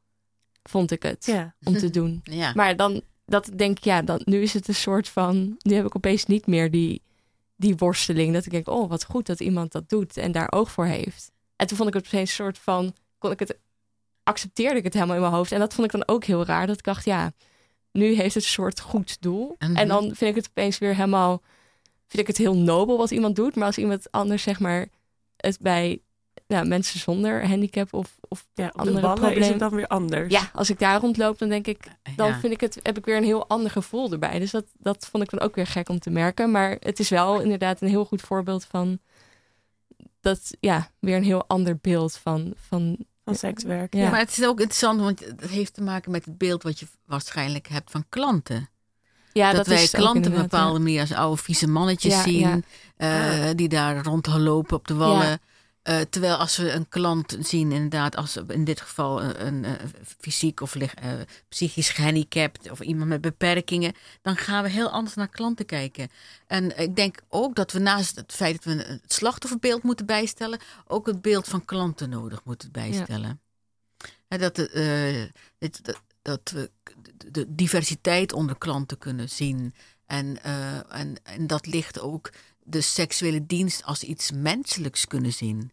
[0.63, 1.55] vond ik het, Ja.
[1.63, 2.21] om te doen.
[2.41, 2.53] Ja.
[2.55, 5.87] Maar dan, dat denk ik, ja, dan, nu is het een soort van, nu heb
[5.87, 7.03] ik opeens niet meer die,
[7.57, 8.33] die worsteling.
[8.33, 11.31] Dat ik denk, oh, wat goed dat iemand dat doet en daar oog voor heeft.
[11.57, 13.59] En toen vond ik het opeens een soort van, kon ik het,
[14.23, 15.53] accepteerde ik het helemaal in mijn hoofd.
[15.53, 17.33] En dat vond ik dan ook heel raar, dat ik dacht, ja,
[17.93, 19.57] nu heeft het een soort goed doel.
[19.59, 19.77] Mhm.
[19.77, 21.43] En dan vind ik het opeens weer helemaal,
[22.07, 23.55] vind ik het heel nobel wat iemand doet.
[23.55, 24.87] Maar als iemand anders, zeg maar,
[25.37, 26.01] het bij
[26.47, 29.49] nou, mensen zonder handicap of, of Ja, andere ballen is problemen.
[29.49, 30.33] het dan weer anders.
[30.33, 31.79] Ja, als ik daar rondloop, dan denk ik,
[32.17, 32.39] dan Ja.
[32.41, 34.39] vind ik het, heb ik weer een heel ander gevoel erbij.
[34.39, 36.51] Dus dat, dat vond ik dan ook weer gek om te merken.
[36.51, 38.99] Maar het is wel inderdaad een heel goed voorbeeld van
[40.21, 43.95] dat, ja, weer een heel ander beeld van, van Van sekswerk.
[43.95, 44.11] Ja.
[44.11, 46.87] Maar het is ook interessant, want het heeft te maken met het beeld wat je
[47.07, 48.69] waarschijnlijk hebt van klanten.
[49.33, 51.69] ja, dat, wij is het ook klanten op een inderdaad, bepaalde manier als oude vieze
[51.69, 52.63] mannetjes Ja, zien.
[52.97, 53.49] ja.
[53.49, 53.51] eh.
[53.55, 55.41] Die daar rondlopen op de wallen.
[55.83, 59.67] Eh, terwijl als we een klant zien, inderdaad, als in dit geval een,
[60.19, 61.13] fysiek of eh,
[61.49, 66.09] psychisch gehandicapt of iemand met beperkingen, dan gaan we heel anders naar klanten kijken.
[66.47, 70.61] En ik denk ook dat we naast het feit dat we het slachtofferbeeld moeten bijstellen,
[70.87, 73.41] ook het beeld van klanten nodig moeten bijstellen.
[74.29, 74.69] Eh, dat,
[76.23, 76.71] dat we
[77.31, 79.75] de- diversiteit onder klanten kunnen zien.
[80.07, 80.43] En,
[80.89, 82.31] en, en dat ligt ook
[82.65, 85.73] de seksuele dienst als iets menselijks kunnen zien.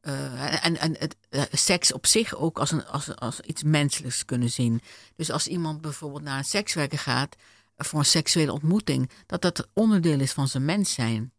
[0.00, 4.24] Eh, en en het, eh, seks op zich ook als, een, als, als iets menselijks
[4.24, 4.80] kunnen zien.
[5.16, 7.36] Dus als iemand bijvoorbeeld naar een sekswerker gaat
[7.76, 11.32] voor een seksuele ontmoeting, dat dat onderdeel is van zijn mens zijn.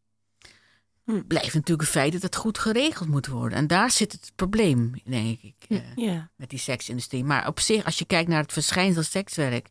[1.04, 1.22] Hm.
[1.28, 3.58] Blijft natuurlijk een feit dat het goed geregeld moet worden.
[3.58, 6.32] En daar zit het probleem, denk ik, Ja.
[6.36, 7.24] met die seksindustrie.
[7.24, 9.70] Maar op zich, als je kijkt naar het verschijnsel sekswerk...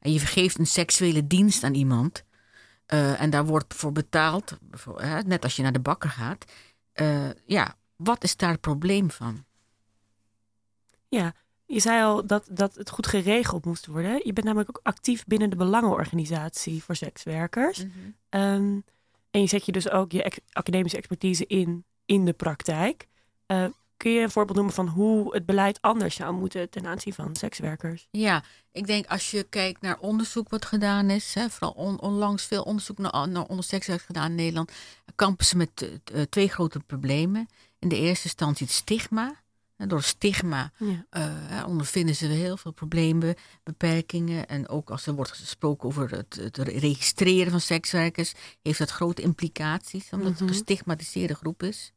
[0.00, 2.24] en je vergeeft een seksuele dienst aan iemand...
[2.92, 6.44] eh, en daar wordt voor betaald, voor, hè, net als je naar de bakker gaat...
[6.92, 9.44] eh, ja, wat is daar het probleem van?
[11.08, 11.34] Ja,
[11.66, 14.20] je zei al dat, dat het goed geregeld moest worden.
[14.24, 17.84] Je bent namelijk ook actief binnen de Belangenorganisatie voor sekswerkers.
[18.28, 18.78] Ehm,
[19.30, 23.06] en je zet je dus ook je ex- academische expertise in in de praktijk.
[23.46, 23.64] Eh,
[24.02, 27.36] kun je een voorbeeld noemen van hoe het beleid anders zou moeten ten aanzien van
[27.36, 28.08] sekswerkers?
[28.10, 32.44] Ja, ik denk als je kijkt naar onderzoek wat gedaan is, hè, vooral on- onlangs
[32.46, 34.72] veel onderzoek naar, naar ondersekswerk gedaan in Nederland,
[35.14, 37.48] kampen ze met eh, eh, twee grote problemen.
[37.78, 39.40] In de eerste instantie het stigma.
[39.76, 41.06] En door stigma Ja.
[41.20, 44.46] hè, ondervinden ze heel veel problemen, beperkingen.
[44.48, 48.32] En ook als er wordt gesproken over het, het registreren van sekswerkers,
[48.62, 50.42] heeft dat grote implicaties, omdat het Mhm.
[50.48, 51.92] een gestigmatiseerde groep is.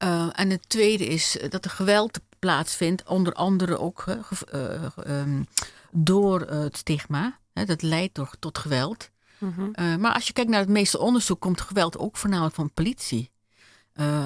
[0.00, 4.16] Eh, en het tweede is eh, dat er geweld plaatsvindt, onder andere ook eh,
[4.50, 5.42] eh, ehm,
[5.90, 7.38] door het stigma.
[7.52, 9.10] Hè, dat leidt door, tot geweld.
[9.38, 10.00] Mhm.
[10.00, 13.30] Maar als je kijkt naar het meeste onderzoek, komt geweld ook voornamelijk van politie.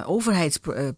[0.07, 0.89] Overheids, eh,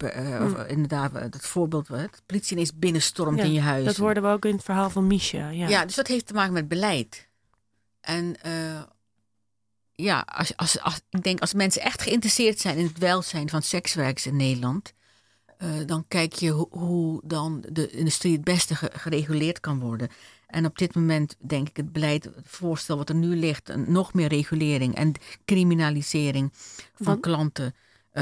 [0.67, 3.85] inderdaad, dat voorbeeld, de politie ineens binnenstormt Ja, in je huis.
[3.85, 5.49] Dat hoorden we ook in het verhaal van Misha.
[5.49, 5.69] Ja.
[5.69, 5.85] Ja.
[5.85, 7.29] dus dat heeft te maken met beleid.
[8.01, 8.37] En
[9.97, 13.63] ja, als, als, als, ik denk als mensen echt geïnteresseerd zijn in het welzijn van
[13.63, 14.93] sekswerkers in Nederland,
[15.59, 20.09] eh, dan kijk je hoe, hoe dan de industrie het beste ge- gereguleerd kan worden.
[20.47, 23.85] En op dit moment denk ik het beleid, het voorstel wat er nu ligt, een,
[23.93, 25.13] nog meer regulering en
[25.45, 26.53] criminalisering
[26.95, 27.75] van klanten.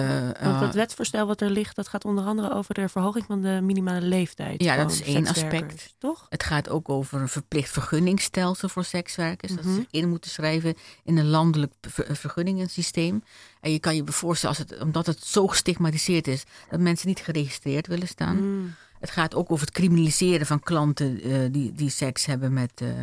[0.02, 3.24] Eh, Want eh, het wetsvoorstel wat er ligt, dat gaat onder andere over de verhoging
[3.26, 4.62] van de minimale leeftijd.
[4.62, 5.94] Ja, dat is één aspect.
[5.98, 6.26] Toch?
[6.28, 9.54] Het gaat ook over een verplicht vergunningstelsel voor sekswerkers.
[9.54, 9.74] Dat Mhm.
[9.74, 10.74] ze in moeten schrijven
[11.04, 13.24] in een landelijk ver- vergunningensysteem.
[13.60, 17.20] En je kan je voorstellen, als het, omdat het zo gestigmatiseerd is, dat mensen niet
[17.20, 18.36] geregistreerd willen staan.
[18.36, 18.74] Mm.
[19.00, 23.00] Het gaat ook over het criminaliseren van klanten eh, die, die seks hebben met eh,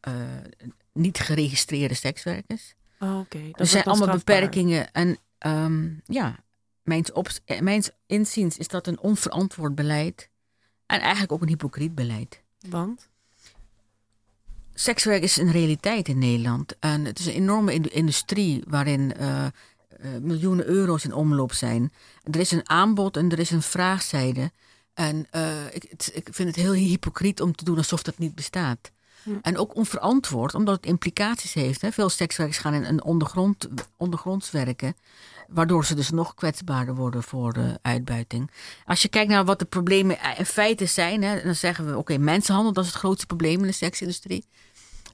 [0.00, 0.12] eh,
[0.92, 2.74] niet geregistreerde sekswerkers.
[3.00, 4.34] Oh, Oké, dat Er zijn allemaal strafbaar.
[4.40, 4.92] beperkingen.
[4.92, 6.36] En ehm, ja,
[6.82, 10.28] mijns, op, eh, mijns inziens is dat een onverantwoord beleid.
[10.86, 12.42] En eigenlijk ook een hypocriet beleid.
[12.68, 13.08] Want?
[14.74, 16.78] Sekswerk is een realiteit in Nederland.
[16.78, 19.50] En het is een enorme in- industrie waarin eh, eh,
[20.20, 21.92] miljoenen euro's in omloop zijn.
[22.30, 24.52] Er is een aanbod en er is een vraagzijde.
[24.94, 25.18] En
[25.72, 28.90] ik, het- ik vind het heel hypocriet om te doen alsof dat niet bestaat.
[29.42, 31.80] En ook onverantwoord, omdat het implicaties heeft.
[31.80, 31.92] Hè.
[31.92, 34.96] Veel sekswerkers gaan in een ondergrond, ondergronds werken.
[35.48, 38.50] Waardoor ze dus nog kwetsbaarder worden voor eh, uitbuiting.
[38.84, 42.18] Als je kijkt naar wat de problemen in feite zijn, hè, dan zeggen we: oké,
[42.18, 44.44] mensenhandel, dat is het grootste probleem in de seksindustrie.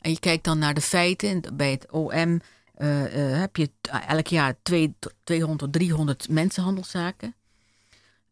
[0.01, 1.29] En je kijkt dan naar de feiten.
[1.29, 2.41] en Bij het OM
[2.75, 3.71] eh, eh, heb je
[4.09, 4.95] elk jaar twee-
[5.25, 7.35] 200 tot 300 mensenhandelszaken.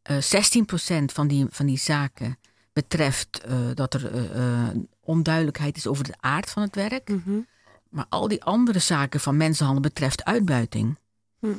[0.03, 2.39] Eh 16% van die, van die zaken
[2.73, 4.77] betreft eh, dat er eh, eh,
[5.13, 7.09] onduidelijkheid is over de aard van het werk.
[7.09, 7.41] Mhm.
[7.89, 10.99] Maar al die andere zaken van mensenhandel betreft uitbuiting.
[11.39, 11.53] Hm.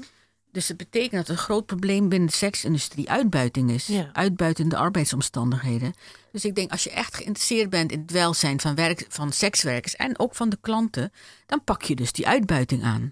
[0.51, 3.87] Dus het betekent dat een groot probleem binnen de seksindustrie uitbuiting is.
[3.87, 4.09] Ja.
[4.13, 5.93] Uitbuitende arbeidsomstandigheden.
[6.31, 9.95] Dus ik denk als je echt geïnteresseerd bent in het welzijn van, werk, van sekswerkers
[9.95, 11.11] en ook van de klanten,
[11.45, 13.11] dan pak je dus die uitbuiting aan.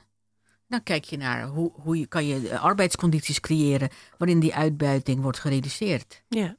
[0.68, 5.22] Dan kijk je naar hoe, hoe je, kan je eh, arbeidscondities creëren waarin die uitbuiting
[5.22, 6.22] wordt gereduceerd.
[6.28, 6.56] Ja.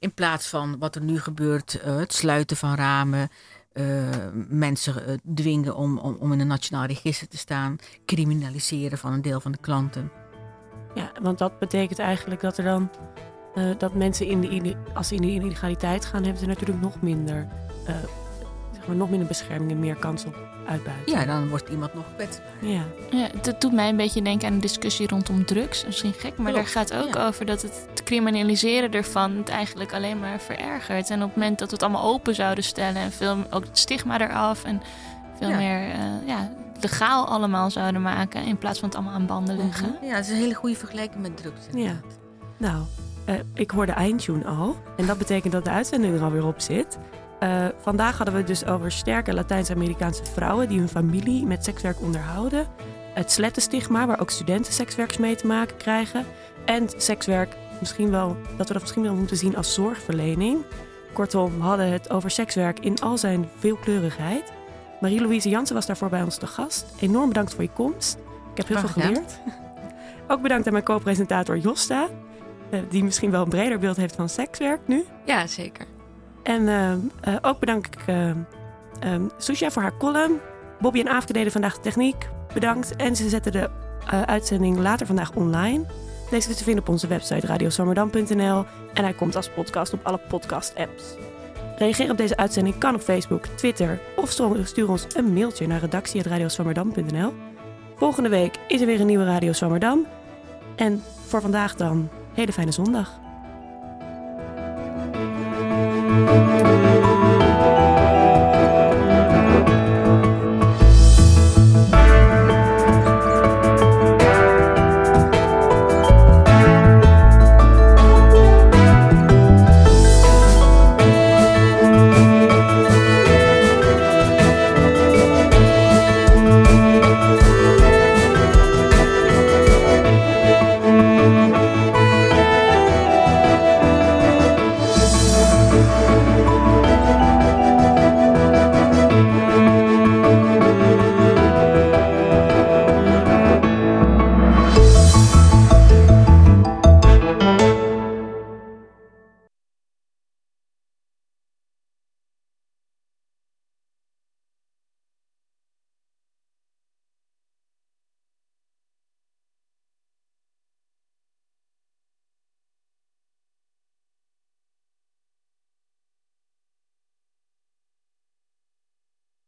[0.00, 3.28] In plaats van wat er nu gebeurt, eh, het sluiten van ramen,
[3.72, 3.84] eh,
[4.48, 9.22] mensen eh, dwingen om, om, om in een nationaal register te staan, criminaliseren van een
[9.22, 10.12] deel van de klanten.
[10.94, 12.90] ja, want dat betekent eigenlijk dat er dan...
[13.78, 17.48] dat mensen, in de, als ze in de illegaliteit gaan, hebben ze natuurlijk nog minder...
[18.80, 21.18] zeg maar, nog minder bescherming en meer kans op uitbuiting.
[21.18, 22.46] Ja, dan wordt iemand nog kwetsbaar.
[22.60, 22.82] Ja.
[23.10, 25.86] Ja, dat doet mij een beetje denken aan de discussie rondom drugs.
[25.86, 27.26] Misschien gek, maar Klopt, daar gaat ook ja.
[27.26, 31.10] over dat het, het criminaliseren ervan het eigenlijk alleen maar verergert.
[31.10, 33.78] En op het moment dat we het allemaal open zouden stellen en veel ook het
[33.78, 34.82] stigma eraf en
[35.38, 35.56] veel Ja.
[35.56, 39.96] meer eh, ja, legaal allemaal zouden maken in plaats van het allemaal aan banden leggen.
[40.02, 41.60] Ja, het is een hele goede vergelijking met drugs.
[41.72, 42.00] Ja.
[42.56, 42.82] Nou,
[43.24, 44.76] eh, ik hoorde eindtune al.
[44.96, 46.98] En dat betekent dat de uitzending er alweer op zit.
[47.40, 52.00] Eh, vandaag hadden we het dus over sterke Latijns-Amerikaanse vrouwen die hun familie met sekswerk
[52.00, 52.66] onderhouden.
[53.14, 56.24] Het slettenstigma, waar ook studenten sekswerkers mee te maken krijgen.
[56.64, 60.64] En sekswerk, misschien wel, dat we dat misschien wel moeten zien als zorgverlening.
[61.12, 64.52] Kortom, we hadden het over sekswerk in al zijn veelkleurigheid.
[65.00, 66.86] Marie-Louise Jansen was daarvoor bij ons te gast.
[67.00, 68.18] Enorm bedankt voor je komst.
[68.50, 69.14] Ik heb heel Graag veel gedaan.
[69.14, 69.40] geleerd.
[70.28, 72.08] Ook bedankt aan mijn co-presentator Josta,
[72.70, 75.04] eh, die misschien wel een breder beeld heeft van sekswerk nu.
[75.24, 75.86] Ja, zeker.
[76.42, 78.30] En ehm, eh, ook bedank ik uh,
[79.36, 80.40] Susha voor haar column.
[80.80, 82.28] Bobby en Aafke deden vandaag de techniek.
[82.54, 82.96] Bedankt.
[82.96, 83.70] En ze zetten de
[84.06, 85.84] eh, uitzending later vandaag online.
[86.30, 88.64] Deze is te vinden op onze website radioswammerdam.nl
[88.94, 91.04] en hij komt als podcast op alle podcast-apps.
[91.76, 94.30] Reageer op deze uitzending kan op Facebook, Twitter of
[94.64, 97.32] stuur ons een mailtje naar redactie.radioswammerdam.nl.
[97.96, 100.06] Volgende week is er weer een nieuwe Radio Swammerdam.
[100.76, 103.29] En voor vandaag dan, hele fijne zondag.
[106.10, 106.89] Música